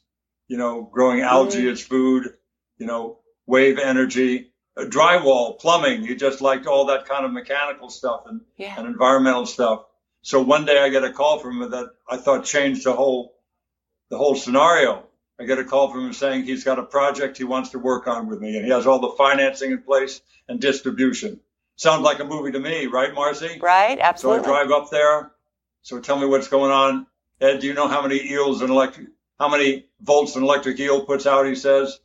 you 0.48 0.56
know, 0.56 0.82
growing 0.82 1.20
algae 1.20 1.64
mm. 1.64 1.72
as 1.72 1.82
food, 1.82 2.34
you 2.78 2.86
know, 2.86 3.18
wave 3.46 3.78
energy, 3.78 4.52
uh, 4.76 4.82
drywall, 4.82 5.58
plumbing. 5.58 6.06
He 6.06 6.16
just 6.16 6.40
liked 6.40 6.66
all 6.66 6.86
that 6.86 7.06
kind 7.06 7.24
of 7.24 7.32
mechanical 7.32 7.90
stuff 7.90 8.24
and, 8.26 8.40
yeah. 8.56 8.74
and 8.76 8.86
environmental 8.86 9.46
stuff. 9.46 9.84
So 10.22 10.40
one 10.40 10.64
day 10.64 10.78
I 10.78 10.88
get 10.88 11.04
a 11.04 11.12
call 11.12 11.38
from 11.38 11.62
him 11.62 11.70
that 11.70 11.90
I 12.08 12.16
thought 12.16 12.44
changed 12.44 12.84
the 12.84 12.94
whole 12.94 13.34
the 14.10 14.18
whole 14.18 14.34
scenario. 14.34 15.04
I 15.40 15.44
get 15.44 15.58
a 15.58 15.64
call 15.64 15.90
from 15.90 16.06
him 16.06 16.12
saying 16.12 16.44
he's 16.44 16.64
got 16.64 16.78
a 16.78 16.84
project 16.84 17.36
he 17.38 17.44
wants 17.44 17.70
to 17.70 17.78
work 17.78 18.06
on 18.06 18.28
with 18.28 18.40
me, 18.40 18.56
and 18.56 18.64
he 18.64 18.70
has 18.70 18.86
all 18.86 19.00
the 19.00 19.14
financing 19.16 19.72
in 19.72 19.82
place 19.82 20.20
and 20.48 20.60
distribution. 20.60 21.40
Sounds 21.76 22.02
like 22.02 22.20
a 22.20 22.24
movie 22.24 22.52
to 22.52 22.60
me, 22.60 22.86
right, 22.86 23.12
Marci? 23.12 23.60
Right, 23.60 23.98
absolutely. 23.98 24.44
So 24.44 24.54
I 24.54 24.64
drive 24.64 24.70
up 24.70 24.90
there. 24.90 25.32
So 25.84 26.00
tell 26.00 26.18
me 26.18 26.26
what's 26.26 26.48
going 26.48 26.72
on. 26.72 27.06
Ed, 27.40 27.60
do 27.60 27.68
you 27.68 27.74
know 27.74 27.86
how 27.86 28.02
many 28.02 28.20
eels 28.32 28.60
an 28.60 28.70
electric, 28.70 29.08
how 29.38 29.48
many 29.48 29.86
volts 30.00 30.34
an 30.34 30.42
electric 30.42 30.80
eel 30.80 31.06
puts 31.06 31.26
out? 31.26 31.46
He 31.46 31.54
says. 31.54 32.00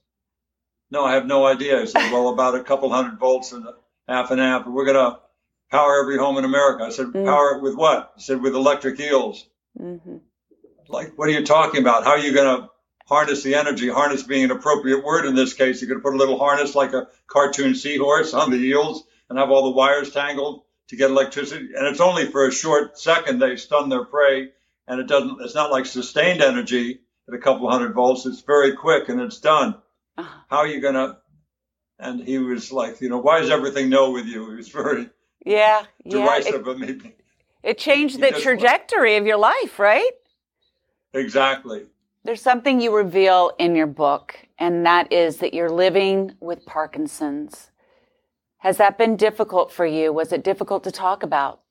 No, 0.92 1.06
I 1.06 1.14
have 1.14 1.28
no 1.28 1.46
idea. 1.46 1.82
He 1.82 1.88
said, 1.88 2.12
well, 2.12 2.30
about 2.30 2.56
a 2.56 2.64
couple 2.64 2.90
hundred 2.90 3.20
volts 3.20 3.52
and 3.52 3.64
a 3.66 3.74
half 4.08 4.32
an 4.32 4.40
amp. 4.40 4.68
We're 4.68 4.86
gonna 4.86 5.20
power 5.72 6.02
every 6.02 6.18
home 6.18 6.38
in 6.38 6.46
America. 6.46 6.84
I 6.84 6.90
said, 6.90 7.08
mm. 7.08 7.26
power 7.26 7.58
it 7.58 7.62
with 7.64 7.76
what? 7.76 8.14
He 8.16 8.24
said, 8.24 8.42
with 8.42 8.56
electric 8.56 9.00
eels. 9.00 9.46
Mm-hmm 9.80 10.18
like, 10.90 11.18
what 11.18 11.30
are 11.30 11.32
you 11.32 11.46
talking 11.46 11.82
about? 11.82 12.04
How 12.04 12.12
are 12.12 12.20
you 12.20 12.34
going 12.34 12.62
to 12.62 12.70
harness 13.08 13.44
the 13.44 13.56
energy? 13.56 13.90
Harness 13.90 14.24
being 14.24 14.44
an 14.44 14.52
appropriate 14.52 15.04
word 15.04 15.26
in 15.26 15.36
this 15.36 15.54
case. 15.54 15.82
You're 15.82 15.90
going 15.90 16.00
to 16.00 16.04
put 16.04 16.16
a 16.16 16.18
little 16.18 16.40
harness 16.40 16.76
like 16.76 16.94
a 16.94 17.08
cartoon 17.28 17.76
seahorse 17.76 18.34
on 18.34 18.52
the 18.52 18.58
eels 18.58 19.04
and 19.30 19.38
have 19.38 19.52
all 19.52 19.64
the 19.64 19.76
wires 19.76 20.12
tangled 20.12 20.64
to 20.90 20.96
get 20.96 21.10
electricity. 21.10 21.70
And 21.76 21.88
it's 21.88 22.02
only 22.02 22.26
for 22.26 22.48
a 22.48 22.52
short 22.52 23.00
second 23.00 23.40
they 23.40 23.56
stun 23.56 23.90
their 23.90 24.06
prey. 24.06 24.50
And 24.88 25.00
it 25.00 25.08
doesn't, 25.08 25.42
it's 25.42 25.56
not 25.56 25.72
like 25.72 25.86
sustained 25.86 26.42
energy 26.42 27.00
at 27.28 27.34
a 27.34 27.38
couple 27.38 27.70
hundred 27.70 27.94
volts. 27.94 28.26
It's 28.26 28.42
very 28.42 28.76
quick 28.76 29.08
and 29.08 29.22
it's 29.22 29.40
done. 29.40 29.76
Uh-huh. 30.18 30.40
How 30.50 30.58
are 30.58 30.68
you 30.68 30.82
going 30.82 30.96
to? 30.96 31.18
And 32.00 32.22
he 32.22 32.40
was 32.40 32.72
like, 32.72 33.02
you 33.02 33.10
know, 33.10 33.20
why 33.20 33.40
is 33.40 33.50
everything 33.50 33.90
no 33.90 34.12
with 34.12 34.26
you? 34.26 34.50
He 34.50 34.56
was 34.56 34.70
very 34.70 35.10
yeah, 35.46 35.84
derisive 36.08 36.64
yeah. 36.66 36.72
of 36.72 36.80
me. 36.80 37.14
It 37.62 37.78
changed 37.78 38.22
the 38.22 38.32
trajectory 38.32 39.18
of 39.18 39.26
your 39.26 39.38
life, 39.38 39.80
right? 39.80 40.12
Exactly. 41.14 41.86
There's 42.24 42.42
something 42.42 42.80
you 42.80 42.96
reveal 42.96 43.52
in 43.60 43.76
your 43.76 43.88
book, 43.88 44.36
and 44.58 44.86
that 44.86 45.12
is 45.12 45.38
that 45.38 45.54
you're 45.54 45.70
living 45.70 46.36
with 46.40 46.66
Parkinson's. 46.66 47.72
Has 48.60 48.78
that 48.78 48.98
been 48.98 49.16
difficult 49.16 49.72
for 49.72 49.86
you? 49.86 50.14
Was 50.14 50.32
it 50.32 50.44
difficult 50.44 50.84
to 50.86 50.92
talk 50.92 51.24
about? 51.24 51.62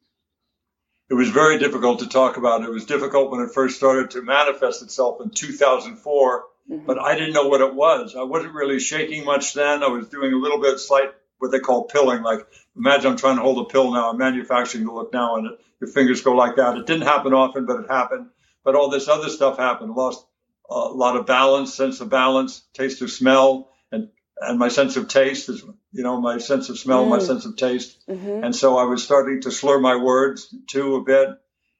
It 1.10 1.14
was 1.14 1.30
very 1.30 1.58
difficult 1.58 2.00
to 2.00 2.08
talk 2.08 2.36
about. 2.36 2.62
It 2.62 2.70
was 2.70 2.84
difficult 2.84 3.30
when 3.30 3.40
it 3.40 3.52
first 3.54 3.76
started 3.76 4.10
to 4.10 4.22
manifest 4.22 4.82
itself 4.82 5.20
in 5.22 5.30
2004, 5.30 6.44
mm-hmm. 6.70 6.86
but 6.86 6.98
I 6.98 7.14
didn't 7.14 7.32
know 7.32 7.48
what 7.48 7.62
it 7.62 7.74
was. 7.74 8.14
I 8.14 8.24
wasn't 8.24 8.54
really 8.54 8.78
shaking 8.78 9.24
much 9.24 9.54
then. 9.54 9.82
I 9.82 9.88
was 9.88 10.08
doing 10.08 10.32
a 10.32 10.36
little 10.36 10.60
bit 10.60 10.78
slight, 10.78 11.10
what 11.38 11.50
they 11.50 11.60
call 11.60 11.84
pilling. 11.84 12.22
Like, 12.22 12.46
imagine 12.76 13.12
I'm 13.12 13.16
trying 13.16 13.36
to 13.36 13.42
hold 13.42 13.66
a 13.66 13.70
pill 13.70 13.92
now. 13.92 14.10
I'm 14.10 14.18
manufacturing 14.18 14.84
the 14.84 14.92
look 14.92 15.12
now, 15.12 15.36
and 15.36 15.46
it, 15.46 15.60
your 15.80 15.90
fingers 15.90 16.22
go 16.22 16.32
like 16.32 16.56
that. 16.56 16.76
It 16.76 16.86
didn't 16.86 17.06
happen 17.06 17.32
often, 17.32 17.64
but 17.64 17.80
it 17.80 17.90
happened 17.90 18.28
but 18.68 18.74
all 18.74 18.90
this 18.90 19.08
other 19.08 19.30
stuff 19.30 19.56
happened. 19.56 19.94
Lost 19.94 20.26
a 20.68 20.74
lot 20.74 21.16
of 21.16 21.24
balance, 21.24 21.72
sense 21.72 22.02
of 22.02 22.10
balance, 22.10 22.62
taste 22.74 23.00
of 23.00 23.10
smell, 23.10 23.70
and 23.90 24.10
and 24.42 24.58
my 24.58 24.68
sense 24.68 24.98
of 24.98 25.08
taste 25.08 25.48
is, 25.48 25.64
you 25.92 26.02
know, 26.02 26.20
my 26.20 26.38
sense 26.38 26.68
of 26.68 26.78
smell, 26.78 27.06
mm. 27.06 27.10
my 27.10 27.18
sense 27.18 27.44
of 27.44 27.56
taste, 27.56 27.98
mm-hmm. 28.08 28.44
and 28.44 28.54
so 28.54 28.76
I 28.76 28.84
was 28.84 29.02
starting 29.02 29.42
to 29.42 29.50
slur 29.50 29.78
my 29.80 29.96
words 29.96 30.54
too 30.66 30.96
a 30.96 31.02
bit, 31.02 31.28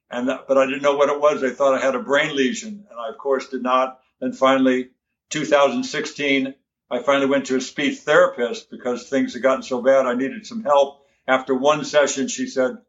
and 0.09 0.29
that, 0.29 0.47
but 0.47 0.57
I 0.57 0.65
didn't 0.65 0.81
know 0.81 0.95
what 0.95 1.09
it 1.09 1.19
was. 1.19 1.43
I 1.43 1.51
thought 1.51 1.75
I 1.75 1.85
had 1.85 1.95
a 1.95 2.03
brain 2.03 2.35
lesion, 2.35 2.85
and 2.89 2.99
I 2.99 3.09
of 3.09 3.17
course 3.17 3.47
did 3.49 3.63
not. 3.63 3.99
And 4.21 4.37
finally, 4.37 4.89
2016, 5.29 6.55
I 6.91 7.01
finally 7.03 7.27
went 7.27 7.45
to 7.47 7.55
a 7.55 7.61
speech 7.61 7.99
therapist 7.99 8.69
because 8.69 9.07
things 9.07 9.33
had 9.33 9.43
gotten 9.43 9.63
so 9.63 9.81
bad. 9.81 10.05
I 10.05 10.15
needed 10.15 10.45
some 10.45 10.63
help. 10.63 11.05
After 11.27 11.53
one 11.53 11.85
session, 11.85 12.27
she 12.27 12.47
said, 12.47 12.79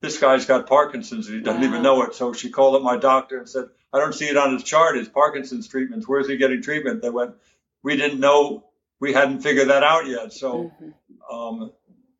this 0.00 0.18
guy's 0.18 0.44
got 0.44 0.66
Parkinson's 0.66 1.28
and 1.28 1.38
he 1.38 1.42
doesn't 1.42 1.62
wow. 1.62 1.68
even 1.68 1.82
know 1.82 2.02
it. 2.02 2.14
So 2.14 2.32
she 2.32 2.50
called 2.50 2.76
up 2.76 2.82
my 2.82 2.96
doctor 2.96 3.38
and 3.38 3.48
said, 3.48 3.66
I 3.92 4.00
don't 4.00 4.14
see 4.14 4.26
it 4.26 4.36
on 4.36 4.52
his 4.52 4.64
chart, 4.64 4.96
his 4.96 5.08
Parkinson's 5.08 5.68
treatments. 5.68 6.06
Where's 6.06 6.28
he 6.28 6.36
getting 6.36 6.62
treatment? 6.62 7.00
They 7.00 7.10
went, 7.10 7.34
we 7.82 7.96
didn't 7.96 8.20
know, 8.20 8.64
we 9.04 9.12
hadn't 9.12 9.42
figured 9.42 9.68
that 9.68 9.82
out 9.82 10.06
yet. 10.06 10.32
So 10.32 10.72
mm-hmm. 10.82 11.34
um, 11.36 11.72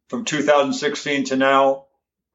from 0.09 0.27
2016 0.27 1.25
to 1.25 1.37
now, 1.37 1.87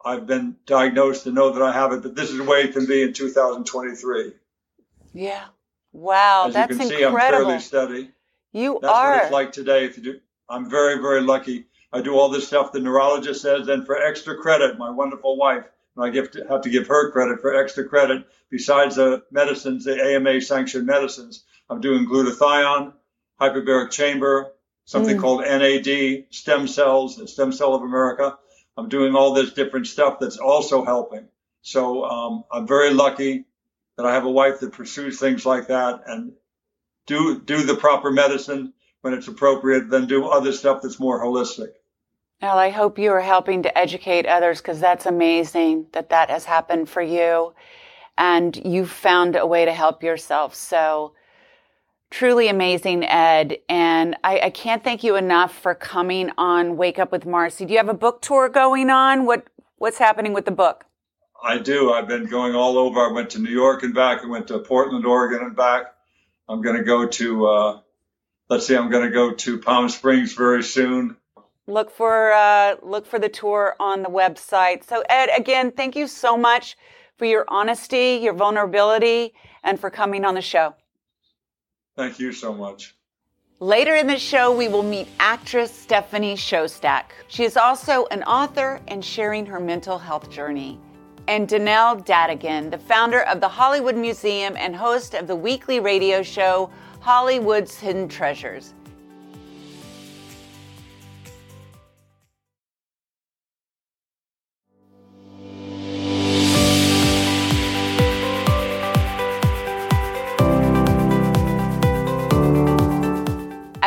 I've 0.03 0.25
been 0.25 0.55
diagnosed 0.65 1.27
and 1.27 1.35
know 1.35 1.51
that 1.51 1.61
I 1.61 1.71
have 1.71 1.93
it, 1.93 2.01
but 2.01 2.15
this 2.15 2.31
is 2.31 2.37
the 2.37 2.43
way 2.43 2.61
it 2.61 2.73
can 2.73 2.87
be 2.87 3.03
in 3.03 3.13
2023. 3.13 4.31
Yeah. 5.13 5.43
Wow. 5.91 6.47
As 6.47 6.55
that's 6.55 6.71
you 6.71 6.77
can 6.77 6.91
incredible. 6.91 6.97
see, 6.97 7.05
I'm 7.05 7.33
fairly 7.45 7.59
steady. 7.59 8.11
You 8.51 8.79
that's 8.81 8.91
are. 8.91 9.11
what 9.11 9.23
it's 9.23 9.31
like 9.31 9.51
today. 9.51 9.85
If 9.85 9.97
you 9.97 10.03
do, 10.03 10.19
I'm 10.49 10.67
very, 10.67 10.99
very 10.99 11.21
lucky. 11.21 11.65
I 11.93 12.01
do 12.01 12.15
all 12.15 12.29
this 12.29 12.47
stuff 12.47 12.71
the 12.71 12.79
neurologist 12.79 13.43
says, 13.43 13.67
and 13.67 13.85
for 13.85 14.01
extra 14.01 14.35
credit, 14.35 14.79
my 14.79 14.89
wonderful 14.89 15.37
wife, 15.37 15.65
and 15.95 16.05
I 16.05 16.09
give 16.09 16.31
to, 16.31 16.47
have 16.49 16.61
to 16.61 16.71
give 16.71 16.87
her 16.87 17.11
credit 17.11 17.39
for 17.39 17.53
extra 17.53 17.87
credit. 17.87 18.25
Besides 18.49 18.95
the 18.95 19.23
medicines, 19.29 19.85
the 19.85 20.01
AMA 20.01 20.41
sanctioned 20.41 20.87
medicines, 20.87 21.43
I'm 21.69 21.81
doing 21.81 22.07
glutathione, 22.07 22.93
hyperbaric 23.39 23.91
chamber, 23.91 24.51
something 24.85 25.17
mm. 25.17 25.21
called 25.21 25.41
NAD, 25.41 26.25
stem 26.31 26.67
cells, 26.67 27.31
stem 27.31 27.51
cell 27.51 27.73
of 27.73 27.83
America. 27.83 28.37
I'm 28.77 28.89
doing 28.89 29.15
all 29.15 29.33
this 29.33 29.53
different 29.53 29.87
stuff 29.87 30.17
that's 30.19 30.37
also 30.37 30.85
helping. 30.85 31.27
So 31.61 32.05
um, 32.05 32.43
I'm 32.51 32.67
very 32.67 32.93
lucky 32.93 33.45
that 33.97 34.05
I 34.05 34.13
have 34.13 34.25
a 34.25 34.31
wife 34.31 34.61
that 34.61 34.71
pursues 34.71 35.19
things 35.19 35.45
like 35.45 35.67
that 35.67 36.03
and 36.05 36.33
do 37.05 37.39
do 37.41 37.63
the 37.63 37.75
proper 37.75 38.11
medicine 38.11 38.73
when 39.01 39.13
it's 39.13 39.27
appropriate, 39.27 39.89
then 39.89 40.07
do 40.07 40.27
other 40.27 40.51
stuff 40.51 40.81
that's 40.81 40.99
more 40.99 41.23
holistic. 41.23 41.71
Well, 42.41 42.57
I 42.57 42.69
hope 42.69 42.97
you 42.97 43.11
are 43.11 43.21
helping 43.21 43.63
to 43.63 43.77
educate 43.77 44.25
others 44.25 44.61
because 44.61 44.79
that's 44.79 45.05
amazing 45.05 45.87
that 45.91 46.09
that 46.09 46.29
has 46.29 46.45
happened 46.45 46.89
for 46.89 47.01
you 47.01 47.53
and 48.17 48.55
you've 48.65 48.91
found 48.91 49.35
a 49.35 49.45
way 49.45 49.65
to 49.65 49.73
help 49.73 50.03
yourself. 50.03 50.55
So 50.55 51.13
truly 52.09 52.47
amazing, 52.47 53.03
Ed. 53.05 53.57
And 53.67 54.15
I, 54.23 54.39
I, 54.45 54.49
can't 54.49 54.83
thank 54.83 55.03
you 55.03 55.15
enough 55.15 55.55
for 55.55 55.75
coming 55.75 56.31
on 56.37 56.77
Wake 56.77 56.99
Up 56.99 57.11
with 57.11 57.25
Marci. 57.25 57.67
Do 57.67 57.73
you 57.73 57.77
have 57.77 57.89
a 57.89 57.93
book 57.93 58.21
tour 58.21 58.49
going 58.49 58.89
on? 58.89 59.25
What 59.25 59.47
what's 59.77 59.97
happening 59.97 60.33
with 60.33 60.45
the 60.45 60.51
book? 60.51 60.85
I 61.41 61.57
do. 61.57 61.93
I've 61.93 62.07
been 62.07 62.25
going 62.25 62.53
all 62.53 62.77
over. 62.77 62.99
I 62.99 63.11
went 63.11 63.29
to 63.31 63.39
New 63.39 63.51
York 63.51 63.83
and 63.83 63.93
back. 63.93 64.23
I 64.23 64.27
went 64.27 64.47
to 64.47 64.59
Portland, 64.59 65.05
Oregon 65.05 65.41
and 65.41 65.55
back. 65.55 65.93
I'm 66.49 66.61
going 66.61 66.75
to 66.75 66.83
go 66.83 67.07
to, 67.07 67.47
uh, 67.47 67.79
let's 68.49 68.67
see, 68.67 68.75
I'm 68.75 68.89
going 68.89 69.05
to 69.05 69.11
go 69.11 69.31
to 69.31 69.59
Palm 69.59 69.87
Springs 69.87 70.33
very 70.33 70.63
soon. 70.63 71.15
Look 71.67 71.91
for 71.91 72.31
uh, 72.33 72.77
look 72.81 73.05
for 73.05 73.19
the 73.19 73.29
tour 73.29 73.75
on 73.79 74.01
the 74.01 74.09
website. 74.09 74.83
So 74.83 75.03
Ed, 75.07 75.29
again, 75.37 75.71
thank 75.71 75.95
you 75.95 76.07
so 76.07 76.35
much 76.35 76.75
for 77.15 77.25
your 77.25 77.45
honesty, 77.47 78.19
your 78.21 78.33
vulnerability, 78.33 79.33
and 79.63 79.79
for 79.79 79.91
coming 79.91 80.25
on 80.25 80.33
the 80.33 80.41
show. 80.41 80.73
Thank 81.99 82.17
you 82.17 82.31
so 82.31 82.53
much. 82.53 82.95
Later 83.59 83.93
in 83.95 84.07
the 84.07 84.17
show, 84.17 84.55
we 84.55 84.69
will 84.69 84.83
meet 84.83 85.09
actress 85.19 85.69
Stephanie 85.69 86.35
Szostak. 86.35 87.03
She 87.27 87.43
is 87.43 87.57
also 87.57 88.05
an 88.05 88.23
author 88.23 88.79
and 88.87 89.03
sharing 89.03 89.45
her 89.45 89.59
mental 89.59 89.97
health 89.99 90.29
journey. 90.29 90.79
and 91.27 91.47
Donelle 91.47 92.03
Danigan, 92.05 92.69
the 92.69 92.77
founder 92.77 93.23
of 93.23 93.41
the 93.41 93.49
Hollywood 93.49 93.97
Museum 93.97 94.55
and 94.57 94.73
host 94.75 95.13
of 95.13 95.27
the 95.27 95.35
weekly 95.35 95.81
radio 95.81 96.23
show 96.23 96.71
Hollywood's 97.01 97.77
Hidden 97.77 98.07
Treasures. 98.07 98.73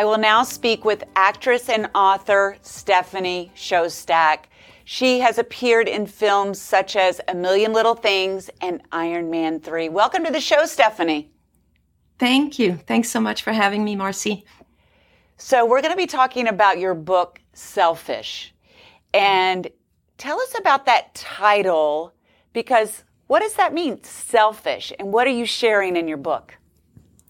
I 0.03 0.05
will 0.05 0.19
now 0.19 0.43
speak 0.43 0.85
with 0.85 1.05
actress 1.15 1.69
and 1.69 1.89
author 1.95 2.57
Stephanie 2.63 3.53
Szostak. 3.55 4.47
She 4.85 5.21
has 5.21 5.39
appeared 5.39 5.87
in 5.87 6.09
films 6.09 6.61
such 6.61 6.97
as 6.97 7.21
A 7.29 7.37
Million 7.37 7.73
Little 7.73 7.95
Things 7.95 8.51
and 8.61 8.83
Iron 8.91 9.31
Man 9.31 9.61
3. 9.61 9.91
Welcome 9.91 10.25
to 10.25 10.33
the 10.33 10.41
show, 10.41 10.67
Stephanie. 10.67 11.31
Thank 12.19 12.59
you. 12.59 12.81
Thanks 12.89 13.11
so 13.11 13.21
much 13.21 13.45
for 13.45 13.53
having 13.53 13.85
me, 13.85 13.95
Marci. 13.95 14.43
So, 15.37 15.65
we're 15.65 15.83
going 15.83 15.95
to 15.95 15.97
be 15.97 16.09
talking 16.09 16.49
about 16.49 16.81
your 16.81 16.95
book, 16.95 17.41
Selfish. 17.53 18.53
And 19.15 19.69
tell 20.19 20.41
us 20.41 20.59
about 20.59 20.85
that 20.87 21.15
title 21.15 22.13
because 22.53 23.05
what 23.29 23.39
does 23.39 23.55
that 23.55 23.73
mean, 23.73 24.03
selfish? 24.03 24.93
And 24.99 25.13
what 25.13 25.29
are 25.29 25.31
you 25.31 25.47
sharing 25.47 25.97
in 25.97 26.09
your 26.09 26.19
book? 26.19 26.59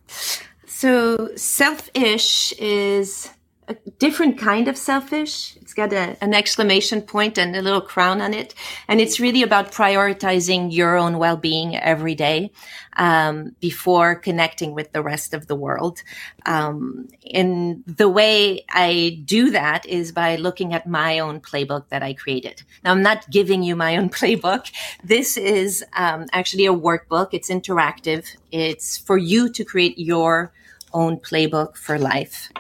So, 0.82 1.30
selfish 1.36 2.52
is 2.58 3.30
a 3.68 3.76
different 4.00 4.36
kind 4.36 4.66
of 4.66 4.76
selfish. 4.76 5.56
It's 5.60 5.74
got 5.74 5.92
a, 5.92 6.16
an 6.20 6.34
exclamation 6.34 7.02
point 7.02 7.38
and 7.38 7.54
a 7.54 7.62
little 7.62 7.80
crown 7.80 8.20
on 8.20 8.34
it. 8.34 8.52
And 8.88 9.00
it's 9.00 9.20
really 9.20 9.44
about 9.44 9.70
prioritizing 9.70 10.74
your 10.74 10.96
own 10.96 11.18
well-being 11.18 11.76
every 11.76 12.16
day, 12.16 12.50
um, 12.96 13.54
before 13.60 14.16
connecting 14.16 14.74
with 14.74 14.90
the 14.90 15.04
rest 15.04 15.34
of 15.34 15.46
the 15.46 15.54
world. 15.54 16.02
Um, 16.46 17.06
and 17.32 17.84
the 17.86 18.08
way 18.08 18.64
I 18.68 19.22
do 19.24 19.50
that 19.50 19.86
is 19.86 20.10
by 20.10 20.34
looking 20.34 20.74
at 20.74 20.88
my 20.88 21.20
own 21.20 21.38
playbook 21.38 21.90
that 21.90 22.02
I 22.02 22.14
created. 22.14 22.64
Now, 22.82 22.90
I'm 22.90 23.02
not 23.02 23.30
giving 23.30 23.62
you 23.62 23.76
my 23.76 23.98
own 23.98 24.08
playbook. 24.18 24.72
This 25.04 25.36
is, 25.36 25.84
um, 25.92 26.26
actually 26.32 26.66
a 26.66 26.74
workbook. 26.74 27.28
It's 27.30 27.50
interactive. 27.50 28.26
It's 28.50 28.98
for 28.98 29.16
you 29.16 29.48
to 29.50 29.64
create 29.64 29.96
your 29.96 30.52
own 30.94 31.18
playbook 31.18 31.76
for 31.76 31.99
life. 31.99 32.50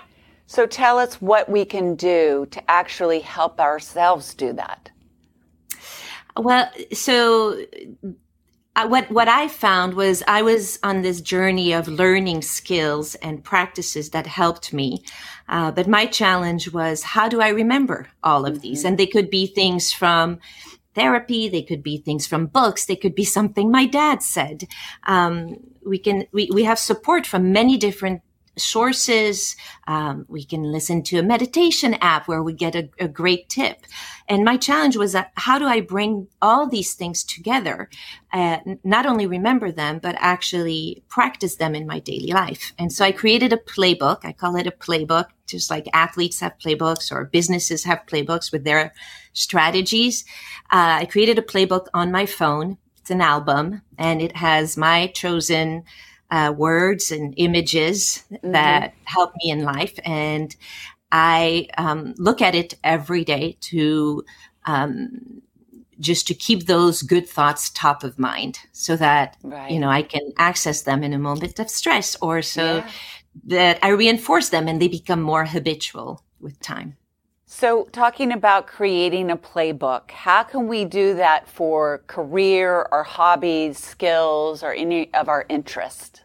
So 0.46 0.66
tell 0.66 0.98
us 0.98 1.14
what 1.14 1.48
we 1.48 1.64
can 1.64 1.94
do 1.94 2.46
to 2.50 2.70
actually 2.70 3.20
help 3.20 3.58
ourselves 3.60 4.34
do 4.34 4.52
that. 4.52 4.90
Well, 6.36 6.70
so 6.92 7.64
uh, 8.74 8.86
what 8.86 9.10
what 9.10 9.28
I 9.28 9.48
found 9.48 9.94
was 9.94 10.22
I 10.26 10.42
was 10.42 10.78
on 10.82 11.02
this 11.02 11.20
journey 11.20 11.72
of 11.72 11.88
learning 11.88 12.42
skills 12.42 13.14
and 13.16 13.44
practices 13.44 14.10
that 14.10 14.26
helped 14.26 14.72
me. 14.72 15.02
Uh, 15.48 15.70
but 15.70 15.88
my 15.88 16.06
challenge 16.06 16.72
was 16.72 17.02
how 17.02 17.28
do 17.28 17.40
I 17.40 17.48
remember 17.48 18.08
all 18.22 18.46
of 18.46 18.54
mm-hmm. 18.54 18.62
these? 18.62 18.84
And 18.84 18.98
they 18.98 19.06
could 19.06 19.28
be 19.28 19.46
things 19.46 19.92
from 19.92 20.38
therapy, 20.94 21.48
they 21.48 21.62
could 21.62 21.82
be 21.82 21.98
things 21.98 22.26
from 22.26 22.46
books, 22.46 22.84
they 22.86 22.96
could 22.96 23.14
be 23.14 23.24
something 23.24 23.70
my 23.70 23.86
dad 23.86 24.22
said. 24.22 24.64
Um, 25.04 25.56
we 25.84 25.98
can 25.98 26.26
we, 26.32 26.48
we 26.52 26.64
have 26.64 26.78
support 26.78 27.26
from 27.26 27.52
many 27.52 27.76
different 27.76 28.22
sources. 28.56 29.56
Um, 29.86 30.26
we 30.28 30.44
can 30.44 30.62
listen 30.62 31.02
to 31.04 31.18
a 31.18 31.22
meditation 31.22 31.94
app 31.94 32.28
where 32.28 32.42
we 32.42 32.52
get 32.52 32.74
a, 32.74 32.88
a, 32.98 33.08
great 33.08 33.48
tip. 33.48 33.86
And 34.28 34.44
my 34.44 34.56
challenge 34.56 34.96
was 34.96 35.12
that 35.12 35.32
how 35.36 35.58
do 35.58 35.66
I 35.66 35.80
bring 35.80 36.28
all 36.40 36.68
these 36.68 36.94
things 36.94 37.24
together, 37.24 37.88
uh, 38.32 38.58
not 38.84 39.06
only 39.06 39.26
remember 39.26 39.72
them, 39.72 39.98
but 39.98 40.16
actually 40.18 41.02
practice 41.08 41.56
them 41.56 41.74
in 41.74 41.86
my 41.86 41.98
daily 41.98 42.32
life. 42.32 42.72
And 42.78 42.92
so 42.92 43.04
I 43.04 43.12
created 43.12 43.52
a 43.52 43.56
playbook. 43.56 44.24
I 44.24 44.32
call 44.32 44.56
it 44.56 44.66
a 44.66 44.70
playbook, 44.70 45.26
just 45.46 45.70
like 45.70 45.88
athletes 45.92 46.40
have 46.40 46.58
playbooks 46.58 47.10
or 47.10 47.24
businesses 47.24 47.84
have 47.84 48.06
playbooks 48.06 48.52
with 48.52 48.64
their 48.64 48.92
strategies. 49.32 50.24
Uh, 50.70 51.00
I 51.00 51.04
created 51.06 51.38
a 51.38 51.42
playbook 51.42 51.86
on 51.94 52.12
my 52.12 52.26
phone. 52.26 52.78
It's 53.00 53.10
an 53.10 53.20
album 53.20 53.82
and 53.98 54.22
it 54.22 54.36
has 54.36 54.76
my 54.76 55.08
chosen 55.08 55.84
uh, 56.32 56.52
words 56.56 57.12
and 57.12 57.34
images 57.36 58.24
mm-hmm. 58.32 58.52
that 58.52 58.94
help 59.04 59.32
me 59.44 59.50
in 59.50 59.62
life. 59.62 59.96
And 60.04 60.56
I 61.12 61.68
um, 61.76 62.14
look 62.16 62.40
at 62.40 62.54
it 62.54 62.74
every 62.82 63.22
day 63.22 63.58
to 63.60 64.24
um, 64.64 65.42
just 66.00 66.26
to 66.28 66.34
keep 66.34 66.66
those 66.66 67.02
good 67.02 67.28
thoughts 67.28 67.70
top 67.70 68.02
of 68.02 68.18
mind 68.18 68.58
so 68.72 68.96
that 68.96 69.36
right. 69.42 69.70
you 69.70 69.78
know 69.78 69.90
I 69.90 70.02
can 70.02 70.32
access 70.38 70.82
them 70.82 71.04
in 71.04 71.12
a 71.12 71.18
moment 71.18 71.58
of 71.58 71.68
stress 71.68 72.16
or 72.22 72.40
so 72.40 72.76
yeah. 72.76 72.90
that 73.44 73.78
I 73.82 73.88
reinforce 73.88 74.48
them 74.48 74.68
and 74.68 74.80
they 74.80 74.88
become 74.88 75.20
more 75.20 75.44
habitual 75.44 76.24
with 76.40 76.58
time. 76.60 76.96
So, 77.54 77.84
talking 77.92 78.32
about 78.32 78.66
creating 78.66 79.30
a 79.30 79.36
playbook, 79.36 80.10
how 80.10 80.42
can 80.42 80.68
we 80.68 80.86
do 80.86 81.14
that 81.16 81.46
for 81.46 81.98
career 82.06 82.88
or 82.90 83.02
hobbies, 83.02 83.76
skills, 83.76 84.62
or 84.62 84.72
any 84.72 85.12
of 85.12 85.28
our 85.28 85.44
interest? 85.50 86.22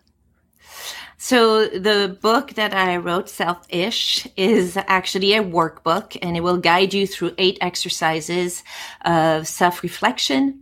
So 1.18 1.68
the 1.68 2.18
book 2.22 2.54
that 2.54 2.74
I 2.74 2.96
wrote, 2.96 3.28
Selfish, 3.28 4.26
is 4.38 4.78
actually 4.88 5.34
a 5.34 5.44
workbook 5.44 6.18
and 6.22 6.38
it 6.38 6.42
will 6.42 6.58
guide 6.58 6.94
you 6.94 7.06
through 7.06 7.34
eight 7.38 7.58
exercises 7.60 8.64
of 9.04 9.48
self-reflection. 9.50 10.62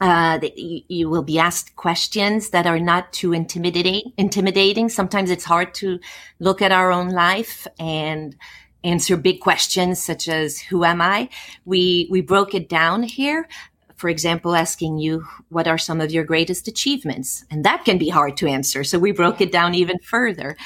Uh, 0.00 0.40
you, 0.56 0.80
you, 0.88 1.08
will 1.08 1.22
be 1.22 1.38
asked 1.38 1.76
questions 1.76 2.50
that 2.50 2.66
are 2.66 2.80
not 2.80 3.12
too 3.12 3.32
intimidating. 3.32 4.12
Intimidating. 4.18 4.88
Sometimes 4.88 5.30
it's 5.30 5.44
hard 5.44 5.72
to 5.74 6.00
look 6.40 6.60
at 6.60 6.72
our 6.72 6.90
own 6.90 7.10
life 7.10 7.66
and 7.78 8.34
answer 8.84 9.16
big 9.16 9.40
questions 9.40 10.02
such 10.02 10.28
as 10.28 10.60
who 10.60 10.84
am 10.84 11.00
I? 11.00 11.28
We 11.64 12.06
we 12.10 12.20
broke 12.20 12.54
it 12.54 12.68
down 12.68 13.02
here. 13.02 13.48
For 13.96 14.10
example, 14.10 14.54
asking 14.54 14.98
you 14.98 15.24
what 15.48 15.68
are 15.68 15.78
some 15.78 16.00
of 16.00 16.12
your 16.12 16.24
greatest 16.24 16.68
achievements, 16.68 17.44
and 17.50 17.64
that 17.64 17.84
can 17.84 17.96
be 17.96 18.08
hard 18.08 18.36
to 18.38 18.46
answer. 18.46 18.84
So 18.84 18.98
we 18.98 19.12
broke 19.12 19.40
it 19.40 19.52
down 19.52 19.74
even 19.74 19.98
further. 20.00 20.56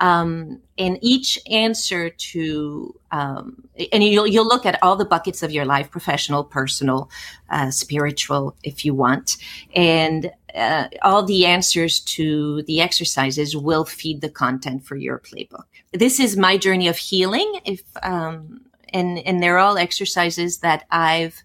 Um, 0.00 0.60
and 0.78 0.98
each 1.00 1.38
answer 1.50 2.10
to 2.10 2.94
um, 3.10 3.64
and 3.92 4.04
you'll 4.04 4.26
you'll 4.26 4.46
look 4.46 4.66
at 4.66 4.82
all 4.82 4.96
the 4.96 5.04
buckets 5.04 5.42
of 5.42 5.50
your 5.50 5.64
life 5.64 5.90
professional 5.90 6.44
personal 6.44 7.10
uh, 7.50 7.70
spiritual 7.70 8.56
if 8.62 8.84
you 8.84 8.94
want. 8.94 9.36
And 9.74 10.30
uh, 10.54 10.88
all 11.02 11.24
the 11.24 11.46
answers 11.46 12.00
to 12.00 12.62
the 12.62 12.80
exercises 12.80 13.56
will 13.56 13.84
feed 13.84 14.20
the 14.20 14.28
content 14.30 14.84
for 14.84 14.96
your 14.96 15.18
playbook. 15.18 15.64
This 15.92 16.20
is 16.20 16.36
my 16.36 16.56
journey 16.58 16.88
of 16.88 16.96
healing. 16.96 17.60
If 17.64 17.82
um, 18.02 18.60
and 18.92 19.18
and 19.18 19.42
they're 19.42 19.58
all 19.58 19.78
exercises 19.78 20.58
that 20.58 20.84
i've 20.92 21.42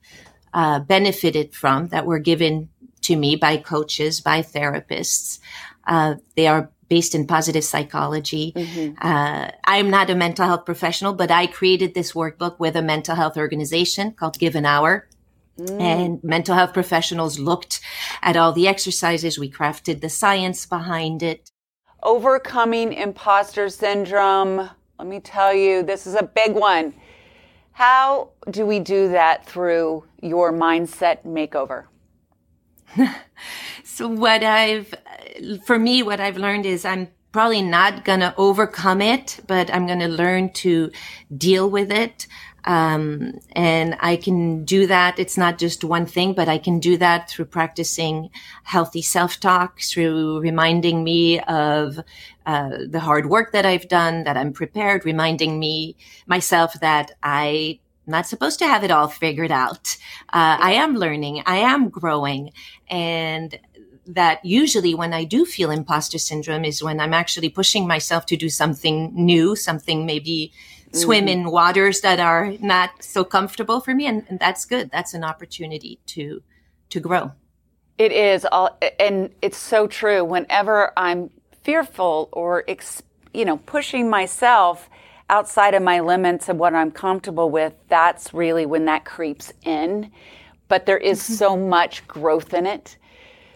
uh, 0.54 0.80
benefited 0.80 1.54
from 1.56 1.88
that 1.88 2.06
were 2.06 2.20
given 2.20 2.70
to 3.02 3.16
me 3.16 3.36
by 3.36 3.58
coaches 3.58 4.22
by 4.22 4.42
therapists. 4.42 5.40
Uh, 5.88 6.16
they 6.36 6.48
are 6.48 6.72
based 6.92 7.16
in 7.16 7.26
positive 7.26 7.64
psychology. 7.64 8.52
Mm-hmm. 8.54 8.96
Uh, 9.02 9.50
I'm 9.64 9.90
not 9.90 10.10
a 10.10 10.16
mental 10.16 10.46
health 10.46 10.66
professional, 10.66 11.14
but 11.14 11.32
I 11.32 11.48
created 11.48 11.94
this 11.94 12.12
workbook 12.12 12.60
with 12.60 12.76
a 12.76 12.82
mental 12.82 13.16
health 13.16 13.38
organization 13.38 14.12
called 14.12 14.38
Give 14.38 14.56
an 14.58 14.66
Hour. 14.66 15.08
Mm. 15.58 15.82
And 15.82 16.24
mental 16.24 16.54
health 16.54 16.74
professionals 16.74 17.40
looked 17.40 17.80
at 18.22 18.36
all 18.36 18.52
the 18.52 18.68
exercises. 18.68 19.40
We 19.40 19.50
crafted 19.50 20.02
the 20.02 20.10
science 20.10 20.66
behind 20.66 21.24
it. 21.24 21.50
Overcoming 22.04 22.92
imposter 22.92 23.70
syndrome. 23.70 24.70
Let 25.00 25.08
me 25.08 25.22
tell 25.22 25.54
you, 25.54 25.84
this 25.84 26.06
is 26.06 26.16
a 26.16 26.24
big 26.24 26.56
one. 26.56 26.94
How 27.72 28.32
do 28.50 28.66
we 28.66 28.80
do 28.80 29.08
that 29.12 29.46
through 29.46 30.04
your 30.22 30.52
mindset 30.52 31.24
makeover? 31.24 31.86
so 33.96 34.08
what 34.08 34.42
I've, 34.44 34.94
for 35.66 35.78
me, 35.78 36.02
what 36.02 36.20
I've 36.20 36.38
learned 36.38 36.66
is 36.66 36.86
I'm 36.86 37.10
probably 37.32 37.62
not 37.62 38.06
going 38.06 38.22
to 38.22 38.34
overcome 38.38 39.02
it, 39.02 39.40
but 39.48 39.74
I'm 39.74 39.86
going 39.86 40.00
to 40.00 40.08
learn 40.08 40.54
to 40.54 40.92
deal 41.38 41.70
with 41.70 41.92
it. 41.92 42.28
Um, 42.64 43.40
and 43.54 43.98
I 44.00 44.18
can 44.18 44.66
do 44.66 44.88
that. 44.88 45.18
It's 45.18 45.38
not 45.38 45.58
just 45.58 45.84
one 45.84 46.06
thing, 46.06 46.34
but 46.34 46.48
I 46.48 46.58
can 46.58 46.80
do 46.80 46.96
that 46.98 47.30
through 47.30 47.46
practicing 47.46 48.30
healthy 48.64 49.02
self-talk, 49.02 49.82
through 49.82 50.40
reminding 50.40 51.04
me 51.04 51.40
of 51.42 52.00
uh, 52.46 52.70
the 52.88 53.00
hard 53.00 53.30
work 53.30 53.52
that 53.52 53.66
I've 53.66 53.88
done, 53.88 54.24
that 54.24 54.38
I'm 54.38 54.54
prepared, 54.54 55.06
reminding 55.06 55.60
me 55.60 55.96
myself 56.28 56.80
that 56.82 57.12
I 57.24 57.80
am 58.08 58.12
not 58.12 58.28
supposed 58.28 58.60
to 58.60 58.68
have 58.68 58.84
it 58.84 58.92
all 58.92 59.08
figured 59.08 59.52
out. 59.52 59.98
Uh, 60.32 60.58
I 60.60 60.74
am 60.74 60.96
learning. 60.96 61.44
I 61.46 61.58
am 61.58 61.90
growing. 61.90 62.52
And 62.90 63.58
that 64.14 64.44
usually 64.44 64.94
when 64.94 65.14
I 65.14 65.24
do 65.24 65.46
feel 65.46 65.72
imposter 65.72 66.18
syndrome 66.18 66.66
is 66.66 66.84
when 66.84 67.00
I'm 67.00 67.14
actually 67.14 67.50
pushing 67.50 67.88
myself 67.88 68.26
to 68.28 68.38
do 68.38 68.50
something 68.50 69.12
new, 69.14 69.56
something 69.56 70.06
maybe 70.06 70.52
mm-hmm. 70.52 70.98
swim 70.98 71.28
in 71.28 71.52
waters 71.52 72.02
that 72.02 72.20
are 72.20 72.54
not 72.60 72.90
so 73.00 73.24
comfortable 73.24 73.80
for 73.80 73.94
me. 73.94 74.06
And, 74.06 74.24
and, 74.30 74.40
that's 74.40 74.66
good. 74.66 74.92
That's 74.92 75.14
an 75.14 75.24
opportunity 75.24 76.00
to, 76.08 76.44
to 76.90 77.00
grow. 77.00 77.32
It 77.98 78.12
is 78.12 78.46
all, 78.52 78.78
and 79.00 79.30
it's 79.42 79.58
so 79.58 79.88
true. 79.88 80.24
Whenever 80.24 80.92
I'm 80.98 81.30
fearful 81.64 82.30
or, 82.32 82.66
you 83.34 83.46
know, 83.46 83.58
pushing 83.58 84.10
myself 84.10 84.90
outside 85.30 85.74
of 85.74 85.84
my 85.84 86.02
limits 86.02 86.50
of 86.50 86.58
what 86.58 86.74
I'm 86.74 86.92
comfortable 86.92 87.50
with, 87.50 87.74
that's 87.88 88.34
really 88.34 88.66
when 88.66 88.86
that 88.86 89.06
creeps 89.06 89.54
in. 89.64 90.12
But 90.68 90.86
there 90.86 90.98
is 90.98 91.22
mm-hmm. 91.22 91.34
so 91.34 91.56
much 91.56 92.06
growth 92.08 92.54
in 92.54 92.66
it. 92.66 92.98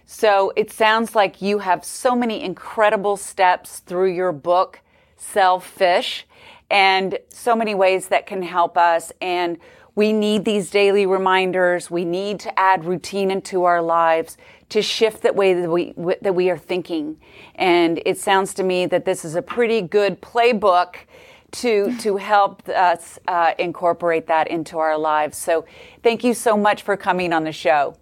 So 0.06 0.54
it 0.56 0.72
sounds 0.72 1.16
like 1.16 1.42
you 1.42 1.60
have 1.60 1.84
so 1.84 2.16
many 2.16 2.44
incredible 2.44 3.18
steps 3.18 3.80
through 3.80 4.14
your 4.14 4.32
book, 4.32 4.82
Selfish, 5.18 6.28
and 6.70 7.18
so 7.30 7.56
many 7.56 7.74
ways 7.74 8.08
that 8.10 8.28
can 8.28 8.44
help 8.44 8.78
us. 8.78 9.12
And 9.20 9.58
we 9.96 10.14
need 10.14 10.46
these 10.46 10.70
daily 10.70 11.06
reminders. 11.06 11.90
We 11.90 12.06
need 12.06 12.40
to 12.42 12.60
add 12.60 12.86
routine 12.86 13.32
into 13.32 13.64
our 13.64 13.82
lives 13.82 14.38
to 14.70 14.82
shift 14.82 15.24
that 15.24 15.36
way 15.36 15.54
that 15.54 15.70
we, 15.70 15.94
that 16.22 16.36
we 16.36 16.50
are 16.50 16.58
thinking. 16.58 17.18
And 17.56 18.02
it 18.06 18.18
sounds 18.18 18.54
to 18.56 18.64
me 18.64 18.86
that 18.88 19.06
this 19.06 19.26
is 19.26 19.36
a 19.36 19.42
pretty 19.42 19.82
good 19.82 20.22
playbook 20.22 20.96
to, 21.52 21.96
to 22.00 22.18
help 22.18 22.68
us 22.68 23.18
uh, 23.28 23.54
incorporate 23.58 24.28
that 24.28 24.50
into 24.50 24.78
our 24.78 24.98
lives. 24.98 25.38
So 25.38 25.66
thank 26.04 26.24
you 26.24 26.34
so 26.34 26.58
much 26.58 26.82
for 26.82 26.98
coming 26.98 27.32
on 27.32 27.44
the 27.44 27.54
show. 27.54 27.96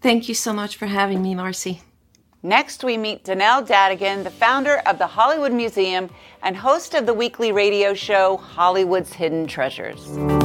Thank 0.00 0.28
you 0.28 0.34
so 0.34 0.52
much 0.52 0.76
for 0.76 0.86
having 0.86 1.22
me, 1.22 1.34
Marci. 1.34 1.80
Next, 2.42 2.84
we 2.84 2.96
meet 2.96 3.24
Donelle 3.24 3.66
Danigan, 3.66 4.22
the 4.22 4.30
founder 4.30 4.76
of 4.86 4.98
the 4.98 5.08
Hollywood 5.08 5.52
Museum 5.52 6.08
and 6.40 6.56
host 6.56 6.94
of 6.94 7.04
the 7.04 7.14
weekly 7.14 7.50
radio 7.50 7.94
show 7.94 8.36
Hollywood's 8.36 9.12
Hidden 9.12 9.48
Treasures. 9.48 10.37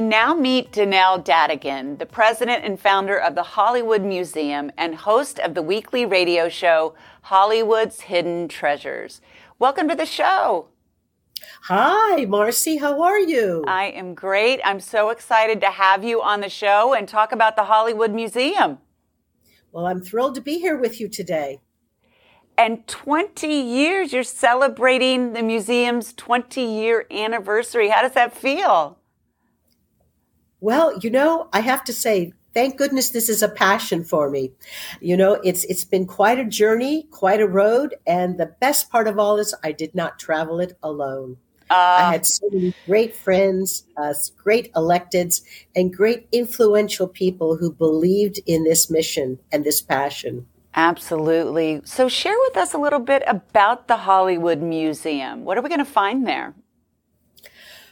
We 0.00 0.06
now 0.06 0.32
meet 0.32 0.72
Donelle 0.72 1.22
Danigan, 1.22 1.98
the 1.98 2.06
president 2.06 2.64
and 2.64 2.80
founder 2.80 3.18
of 3.18 3.34
the 3.34 3.42
Hollywood 3.42 4.00
Museum 4.00 4.72
and 4.78 4.94
host 4.94 5.38
of 5.38 5.52
the 5.52 5.60
weekly 5.60 6.06
radio 6.06 6.48
show 6.48 6.94
Hollywood's 7.20 8.00
Hidden 8.00 8.48
Treasures. 8.48 9.20
Welcome 9.58 9.88
to 9.88 9.94
the 9.94 10.06
show. 10.06 10.68
Hi, 11.64 12.24
Marci. 12.24 12.80
How 12.80 13.02
are 13.02 13.20
you? 13.20 13.62
I 13.68 13.88
am 13.88 14.14
great. 14.14 14.62
I'm 14.64 14.80
so 14.80 15.10
excited 15.10 15.60
to 15.60 15.70
have 15.70 16.02
you 16.02 16.22
on 16.22 16.40
the 16.40 16.48
show 16.48 16.94
and 16.94 17.06
talk 17.06 17.30
about 17.30 17.56
the 17.56 17.64
Hollywood 17.64 18.14
Museum. 18.14 18.78
Well, 19.70 19.86
I'm 19.86 20.00
thrilled 20.00 20.34
to 20.36 20.40
be 20.40 20.60
here 20.60 20.78
with 20.78 20.98
you 20.98 21.10
today. 21.10 21.60
And 22.56 22.86
20 22.86 23.46
years, 23.46 24.14
you're 24.14 24.22
celebrating 24.22 25.34
the 25.34 25.42
museum's 25.42 26.14
20 26.14 26.62
year 26.62 27.04
anniversary. 27.10 27.90
How 27.90 28.00
does 28.00 28.12
that 28.12 28.34
feel? 28.34 28.96
Well, 30.60 30.98
you 30.98 31.10
know, 31.10 31.48
I 31.52 31.60
have 31.60 31.84
to 31.84 31.92
say, 31.92 32.32
thank 32.54 32.76
goodness 32.76 33.10
this 33.10 33.28
is 33.28 33.42
a 33.42 33.48
passion 33.48 34.04
for 34.04 34.30
me. 34.30 34.52
You 35.00 35.16
know, 35.16 35.34
it's 35.44 35.64
it's 35.64 35.84
been 35.84 36.06
quite 36.06 36.38
a 36.38 36.44
journey, 36.44 37.04
quite 37.10 37.40
a 37.40 37.48
road, 37.48 37.94
and 38.06 38.38
the 38.38 38.54
best 38.60 38.90
part 38.90 39.08
of 39.08 39.18
all 39.18 39.38
is 39.38 39.54
I 39.64 39.72
did 39.72 39.94
not 39.94 40.18
travel 40.18 40.60
it 40.60 40.76
alone. 40.82 41.38
Uh, 41.70 41.98
I 42.00 42.12
had 42.12 42.26
so 42.26 42.48
many 42.50 42.74
great 42.84 43.14
friends, 43.14 43.84
uh, 43.96 44.12
great 44.36 44.72
electeds, 44.74 45.42
and 45.76 45.94
great 45.94 46.26
influential 46.32 47.06
people 47.06 47.56
who 47.56 47.72
believed 47.72 48.40
in 48.44 48.64
this 48.64 48.90
mission 48.90 49.38
and 49.52 49.64
this 49.64 49.80
passion. 49.80 50.46
Absolutely. 50.74 51.80
So, 51.84 52.08
share 52.08 52.36
with 52.48 52.56
us 52.56 52.74
a 52.74 52.78
little 52.78 52.98
bit 53.00 53.22
about 53.26 53.86
the 53.86 53.98
Hollywood 53.98 54.60
Museum. 54.60 55.44
What 55.44 55.58
are 55.58 55.62
we 55.62 55.68
going 55.68 55.78
to 55.78 55.84
find 55.84 56.26
there? 56.26 56.54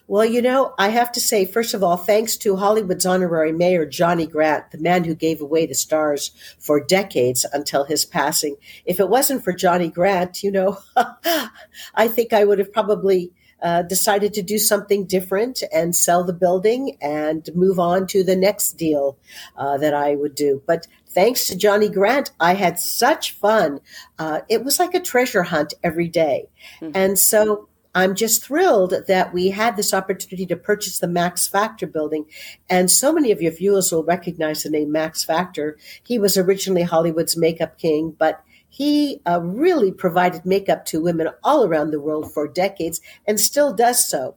Well, 0.08 0.24
you 0.24 0.40
know, 0.40 0.74
I 0.78 0.88
have 0.88 1.12
to 1.12 1.20
say, 1.20 1.44
first 1.44 1.74
of 1.74 1.84
all, 1.84 1.98
thanks 1.98 2.38
to 2.38 2.56
Hollywood's 2.56 3.04
honorary 3.04 3.52
mayor, 3.52 3.84
Johnny 3.84 4.26
Grant, 4.26 4.70
the 4.70 4.78
man 4.78 5.04
who 5.04 5.14
gave 5.14 5.42
away 5.42 5.66
the 5.66 5.74
stars 5.74 6.30
for 6.58 6.82
decades 6.82 7.44
until 7.52 7.84
his 7.84 8.06
passing. 8.06 8.56
If 8.86 9.00
it 9.00 9.10
wasn't 9.10 9.44
for 9.44 9.52
Johnny 9.52 9.88
Grant, 9.88 10.42
you 10.42 10.50
know, 10.50 10.78
I 11.94 12.08
think 12.08 12.32
I 12.32 12.44
would 12.44 12.58
have 12.58 12.72
probably 12.72 13.32
uh, 13.60 13.82
decided 13.82 14.32
to 14.34 14.42
do 14.42 14.56
something 14.56 15.04
different 15.04 15.62
and 15.72 15.94
sell 15.94 16.24
the 16.24 16.32
building 16.32 16.96
and 17.02 17.50
move 17.54 17.78
on 17.78 18.06
to 18.06 18.24
the 18.24 18.36
next 18.36 18.72
deal 18.72 19.18
uh, 19.56 19.76
that 19.76 19.92
I 19.92 20.14
would 20.14 20.34
do. 20.34 20.62
But 20.66 20.86
thanks 21.06 21.46
to 21.48 21.56
Johnny 21.56 21.88
Grant, 21.88 22.30
I 22.40 22.54
had 22.54 22.78
such 22.78 23.32
fun. 23.32 23.80
Uh, 24.18 24.40
it 24.48 24.64
was 24.64 24.78
like 24.78 24.94
a 24.94 25.00
treasure 25.00 25.42
hunt 25.42 25.74
every 25.82 26.08
day. 26.08 26.48
Mm-hmm. 26.80 26.92
And 26.94 27.18
so 27.18 27.67
I'm 27.94 28.14
just 28.14 28.44
thrilled 28.44 28.94
that 29.08 29.32
we 29.32 29.50
had 29.50 29.76
this 29.76 29.94
opportunity 29.94 30.46
to 30.46 30.56
purchase 30.56 30.98
the 30.98 31.08
Max 31.08 31.48
Factor 31.48 31.86
building. 31.86 32.26
And 32.68 32.90
so 32.90 33.12
many 33.12 33.32
of 33.32 33.42
your 33.42 33.52
viewers 33.52 33.90
will 33.90 34.04
recognize 34.04 34.62
the 34.62 34.70
name 34.70 34.92
Max 34.92 35.24
Factor. 35.24 35.76
He 36.06 36.18
was 36.18 36.36
originally 36.36 36.82
Hollywood's 36.82 37.36
makeup 37.36 37.78
king, 37.78 38.14
but 38.18 38.42
he 38.68 39.20
uh, 39.26 39.40
really 39.42 39.90
provided 39.90 40.44
makeup 40.44 40.84
to 40.86 41.00
women 41.00 41.28
all 41.42 41.64
around 41.64 41.90
the 41.90 42.00
world 42.00 42.32
for 42.32 42.46
decades 42.46 43.00
and 43.26 43.40
still 43.40 43.72
does 43.72 44.08
so. 44.08 44.36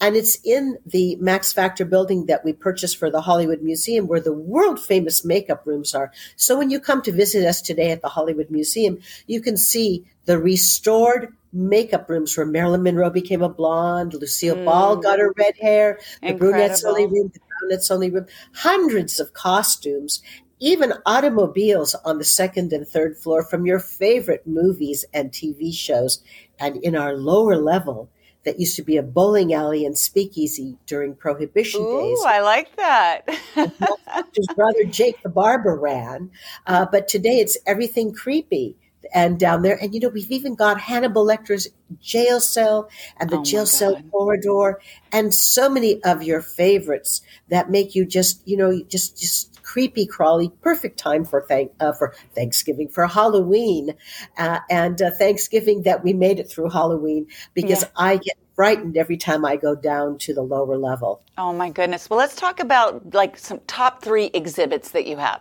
And 0.00 0.16
it's 0.16 0.38
in 0.44 0.78
the 0.86 1.16
Max 1.16 1.52
Factor 1.52 1.84
building 1.84 2.26
that 2.26 2.44
we 2.44 2.52
purchased 2.52 2.96
for 2.96 3.10
the 3.10 3.20
Hollywood 3.20 3.62
Museum 3.62 4.06
where 4.06 4.20
the 4.20 4.32
world 4.32 4.80
famous 4.80 5.24
makeup 5.24 5.66
rooms 5.66 5.94
are. 5.94 6.12
So 6.36 6.58
when 6.58 6.70
you 6.70 6.80
come 6.80 7.02
to 7.02 7.12
visit 7.12 7.46
us 7.46 7.62
today 7.62 7.90
at 7.90 8.02
the 8.02 8.08
Hollywood 8.08 8.50
Museum, 8.50 8.98
you 9.26 9.40
can 9.40 9.56
see 9.56 10.04
the 10.24 10.38
restored 10.38 11.34
makeup 11.52 12.08
rooms 12.08 12.36
where 12.36 12.46
Marilyn 12.46 12.82
Monroe 12.82 13.10
became 13.10 13.42
a 13.42 13.48
blonde, 13.48 14.14
Lucille 14.14 14.56
mm. 14.56 14.64
Ball 14.64 14.96
got 14.96 15.18
her 15.18 15.32
red 15.36 15.54
hair, 15.60 15.98
the 16.22 16.32
brunettes 16.32 16.84
only 16.84 17.06
room, 17.06 17.30
the 17.32 17.40
brunettes 17.60 17.90
only 17.90 18.10
room, 18.10 18.26
hundreds 18.54 19.20
of 19.20 19.34
costumes, 19.34 20.22
even 20.60 20.94
automobiles 21.06 21.94
on 22.04 22.18
the 22.18 22.24
second 22.24 22.72
and 22.72 22.86
third 22.86 23.18
floor 23.18 23.42
from 23.42 23.66
your 23.66 23.80
favorite 23.80 24.46
movies 24.46 25.04
and 25.12 25.32
TV 25.32 25.74
shows. 25.74 26.22
And 26.58 26.76
in 26.76 26.96
our 26.96 27.14
lower 27.14 27.56
level, 27.56 28.08
that 28.44 28.58
used 28.58 28.76
to 28.76 28.82
be 28.82 28.96
a 28.96 29.02
bowling 29.02 29.52
alley 29.52 29.86
and 29.86 29.96
speakeasy 29.96 30.76
during 30.86 31.14
Prohibition 31.14 31.82
Ooh, 31.82 32.00
days. 32.00 32.18
I 32.26 32.40
like 32.40 32.74
that. 32.76 33.28
his 34.34 34.46
brother 34.54 34.84
Jake 34.84 35.22
the 35.22 35.28
Barber 35.28 35.76
ran, 35.76 36.30
uh, 36.66 36.86
but 36.90 37.08
today 37.08 37.38
it's 37.38 37.56
everything 37.66 38.12
creepy 38.12 38.76
and 39.14 39.38
down 39.38 39.62
there. 39.62 39.78
And 39.80 39.94
you 39.94 40.00
know, 40.00 40.08
we've 40.08 40.30
even 40.30 40.54
got 40.54 40.80
Hannibal 40.80 41.24
Lecter's 41.24 41.68
jail 42.00 42.40
cell 42.40 42.88
and 43.18 43.30
the 43.30 43.38
oh 43.38 43.44
jail 43.44 43.66
cell 43.66 44.00
corridor, 44.10 44.80
and 45.10 45.34
so 45.34 45.68
many 45.68 46.02
of 46.02 46.22
your 46.22 46.40
favorites 46.40 47.22
that 47.48 47.70
make 47.70 47.94
you 47.94 48.04
just, 48.04 48.46
you 48.46 48.56
know, 48.56 48.82
just 48.88 49.18
just 49.18 49.51
creepy 49.72 50.04
crawly. 50.04 50.50
Perfect 50.60 50.98
time 50.98 51.24
for 51.24 51.46
thank 51.48 51.72
uh, 51.80 51.92
for 51.92 52.14
Thanksgiving, 52.34 52.88
for 52.88 53.06
Halloween, 53.06 53.94
uh, 54.36 54.58
and 54.68 55.00
uh, 55.00 55.10
Thanksgiving 55.10 55.82
that 55.84 56.04
we 56.04 56.12
made 56.12 56.38
it 56.38 56.50
through 56.50 56.68
Halloween 56.68 57.26
because 57.54 57.82
yeah. 57.82 57.88
I 57.96 58.16
get 58.18 58.36
frightened 58.54 58.98
every 58.98 59.16
time 59.16 59.46
I 59.46 59.56
go 59.56 59.74
down 59.74 60.18
to 60.18 60.34
the 60.34 60.42
lower 60.42 60.76
level. 60.76 61.22
Oh 61.38 61.54
my 61.54 61.70
goodness. 61.70 62.10
Well, 62.10 62.18
let's 62.18 62.36
talk 62.36 62.60
about 62.60 63.14
like 63.14 63.38
some 63.38 63.60
top 63.66 64.02
3 64.02 64.26
exhibits 64.34 64.90
that 64.90 65.06
you 65.06 65.16
have. 65.16 65.40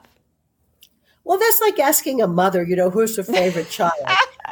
Well, 1.25 1.37
that's 1.37 1.59
like 1.59 1.77
asking 1.79 2.21
a 2.21 2.27
mother, 2.27 2.63
you 2.63 2.77
know, 2.77 2.89
who's 2.89 3.17
her 3.17 3.23
favorite 3.23 3.69
child. 3.77 3.91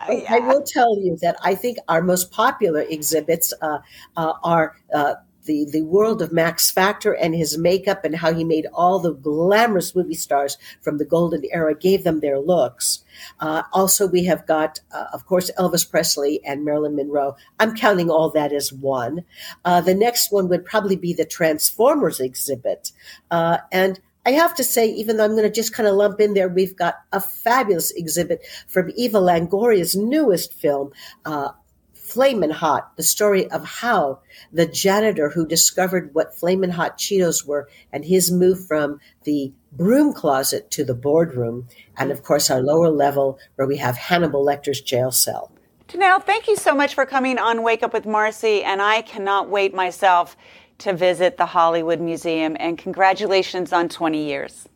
yeah. 0.09 0.25
I 0.29 0.39
will 0.39 0.61
tell 0.61 0.99
you 0.99 1.17
that 1.21 1.37
I 1.41 1.55
think 1.55 1.77
our 1.87 2.01
most 2.01 2.31
popular 2.31 2.81
exhibits 2.81 3.53
uh, 3.61 3.79
uh, 4.17 4.33
are 4.43 4.75
uh, 4.93 5.15
the 5.49 5.65
the 5.71 5.81
world 5.81 6.21
of 6.21 6.31
Max 6.31 6.69
Factor 6.69 7.11
and 7.11 7.33
his 7.33 7.57
makeup 7.57 8.05
and 8.05 8.15
how 8.15 8.31
he 8.31 8.43
made 8.43 8.67
all 8.71 8.99
the 8.99 9.13
glamorous 9.13 9.95
movie 9.95 10.13
stars 10.13 10.57
from 10.79 10.99
the 10.99 11.05
golden 11.05 11.43
era 11.51 11.73
gave 11.73 12.03
them 12.03 12.19
their 12.19 12.39
looks. 12.39 13.03
Uh, 13.39 13.63
also, 13.73 14.07
we 14.07 14.25
have 14.25 14.45
got, 14.45 14.79
uh, 14.93 15.05
of 15.11 15.25
course, 15.25 15.49
Elvis 15.57 15.89
Presley 15.89 16.39
and 16.45 16.63
Marilyn 16.63 16.95
Monroe. 16.95 17.35
I'm 17.59 17.75
counting 17.75 18.11
all 18.11 18.29
that 18.29 18.53
as 18.53 18.71
one. 18.71 19.25
Uh, 19.65 19.81
the 19.81 19.95
next 19.95 20.31
one 20.31 20.47
would 20.49 20.65
probably 20.65 20.95
be 20.95 21.13
the 21.13 21.25
Transformers 21.25 22.19
exhibit, 22.19 22.91
and 23.31 23.99
I 24.25 24.31
have 24.33 24.53
to 24.55 24.63
say, 24.63 24.87
even 24.87 25.17
though 25.17 25.25
I'm 25.25 25.31
going 25.31 25.43
to 25.43 25.49
just 25.49 25.73
kind 25.73 25.87
of 25.87 25.95
lump 25.95 26.19
in 26.19 26.35
there, 26.35 26.49
we've 26.49 26.75
got 26.75 26.95
a 27.11 27.19
fabulous 27.19 27.89
exhibit 27.91 28.45
from 28.67 28.91
Eva 28.95 29.17
Longoria's 29.17 29.95
newest 29.95 30.53
film, 30.53 30.91
uh, 31.25 31.49
Flamin' 32.09 32.49
Hot, 32.49 32.97
the 32.97 33.03
story 33.03 33.49
of 33.51 33.63
how 33.63 34.19
the 34.51 34.65
janitor 34.65 35.29
who 35.29 35.45
discovered 35.45 36.13
what 36.13 36.35
Flamin' 36.35 36.71
Hot 36.71 36.97
Cheetos 36.97 37.45
were 37.45 37.69
and 37.93 38.03
his 38.03 38.31
move 38.31 38.65
from 38.65 38.99
the 39.25 39.53
broom 39.71 40.13
closet 40.13 40.71
to 40.71 40.83
the 40.83 40.95
boardroom, 40.95 41.67
and 41.95 42.11
of 42.11 42.23
course 42.23 42.49
our 42.49 42.61
lower 42.61 42.89
level 42.89 43.37
where 43.55 43.67
we 43.67 43.77
have 43.77 43.95
Hannibal 43.95 44.43
Lecter's 44.43 44.81
jail 44.81 45.11
cell. 45.11 45.51
Janelle, 45.87 46.23
thank 46.23 46.47
you 46.47 46.55
so 46.55 46.73
much 46.73 46.95
for 46.95 47.05
coming 47.05 47.37
on 47.37 47.61
Wake 47.61 47.83
Up 47.83 47.93
with 47.93 48.05
Marci, 48.05 48.63
and 48.63 48.81
I 48.81 49.03
cannot 49.03 49.49
wait 49.49 49.75
myself 49.75 50.35
to 50.79 50.93
visit 50.93 51.37
the 51.37 51.45
Hollywood 51.45 51.99
Museum, 51.99 52.57
and 52.59 52.77
congratulations 52.77 53.71
on 53.71 53.87
20 53.87 54.25
years. 54.25 54.67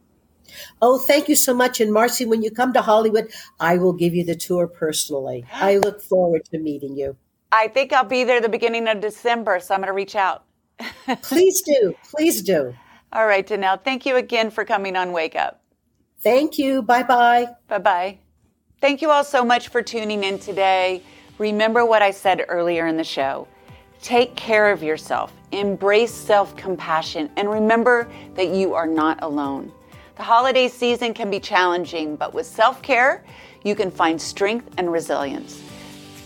Oh, 0.81 0.99
thank 0.99 1.29
you 1.29 1.35
so 1.35 1.53
much. 1.53 1.81
And 1.81 1.91
Marci, 1.91 2.27
when 2.27 2.43
you 2.43 2.51
come 2.51 2.73
to 2.73 2.81
Hollywood, 2.81 3.31
I 3.59 3.77
will 3.77 3.93
give 3.93 4.13
you 4.13 4.23
the 4.23 4.35
tour 4.35 4.67
personally. 4.67 5.45
I 5.51 5.77
look 5.77 6.01
forward 6.01 6.45
to 6.51 6.59
meeting 6.59 6.95
you. 6.95 7.17
I 7.55 7.67
think 7.67 7.93
I'll 7.93 8.03
be 8.03 8.23
there 8.23 8.41
the 8.41 8.49
beginning 8.49 8.87
of 8.87 8.99
December, 8.99 9.59
so 9.59 9.75
I'm 9.75 9.79
going 9.79 9.87
to 9.87 9.93
reach 9.93 10.15
out. 10.15 10.43
Please 11.21 11.61
do. 11.61 11.95
Please 12.09 12.41
do. 12.41 12.73
All 13.13 13.27
right, 13.27 13.45
Donelle, 13.45 13.83
thank 13.83 14.07
you 14.07 14.15
again 14.15 14.49
for 14.49 14.65
coming 14.65 14.95
on 14.95 15.11
Wake 15.11 15.35
Up. 15.35 15.61
Thank 16.21 16.57
you. 16.57 16.81
Bye 16.81 17.03
bye. 17.03 17.47
Bye 17.67 17.77
bye. 17.77 18.17
Thank 18.81 19.03
you 19.03 19.11
all 19.11 19.23
so 19.23 19.45
much 19.45 19.67
for 19.67 19.83
tuning 19.83 20.23
in 20.23 20.39
today. 20.39 21.03
Remember 21.37 21.85
what 21.85 22.01
I 22.01 22.09
said 22.09 22.43
earlier 22.47 22.87
in 22.87 22.97
the 22.97 23.03
show. 23.03 23.47
Take 24.01 24.35
care 24.35 24.71
of 24.71 24.81
yourself, 24.81 25.31
embrace 25.51 26.13
self 26.13 26.55
compassion, 26.55 27.29
and 27.37 27.49
remember 27.49 28.09
that 28.33 28.47
you 28.47 28.73
are 28.73 28.87
not 28.87 29.21
alone. 29.21 29.71
The 30.15 30.23
holiday 30.23 30.67
season 30.67 31.13
can 31.13 31.29
be 31.29 31.39
challenging, 31.39 32.15
but 32.15 32.33
with 32.33 32.47
self 32.47 32.81
care, 32.81 33.23
you 33.63 33.75
can 33.75 33.91
find 33.91 34.19
strength 34.19 34.69
and 34.79 34.91
resilience. 34.91 35.61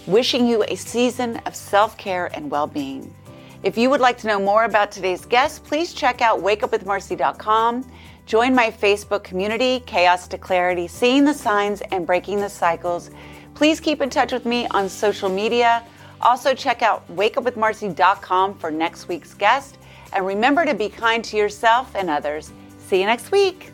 Wishing 0.07 0.47
you 0.47 0.63
a 0.63 0.75
season 0.75 1.35
of 1.45 1.53
self 1.53 1.97
care 1.97 2.31
and 2.33 2.49
well 2.49 2.65
being. 2.65 3.13
If 3.61 3.77
you 3.77 3.89
would 3.89 3.99
like 3.99 4.17
to 4.19 4.27
know 4.27 4.39
more 4.39 4.63
about 4.63 4.89
today's 4.89 5.25
guest, 5.25 5.65
please 5.65 5.93
check 5.93 6.21
out 6.21 6.39
wakeupwithmarci.com. 6.39 7.85
Join 8.25 8.55
my 8.55 8.71
Facebook 8.71 9.23
community, 9.23 9.81
Chaos 9.81 10.27
to 10.29 10.37
Clarity, 10.37 10.87
Seeing 10.87 11.25
the 11.25 11.33
Signs 11.33 11.81
and 11.91 12.07
Breaking 12.07 12.39
the 12.39 12.49
Cycles. 12.49 13.11
Please 13.53 13.81
keep 13.81 14.01
in 14.01 14.09
touch 14.09 14.31
with 14.31 14.45
me 14.45 14.65
on 14.71 14.87
social 14.87 15.27
media. 15.27 15.83
Also, 16.21 16.53
check 16.53 16.81
out 16.81 17.05
wakeupwithmarci.com 17.13 18.57
for 18.59 18.71
next 18.71 19.09
week's 19.09 19.33
guest. 19.33 19.77
And 20.13 20.25
remember 20.25 20.65
to 20.65 20.73
be 20.73 20.87
kind 20.87 21.21
to 21.25 21.35
yourself 21.35 21.93
and 21.95 22.09
others. 22.09 22.53
See 22.77 23.01
you 23.01 23.05
next 23.05 23.31
week. 23.31 23.71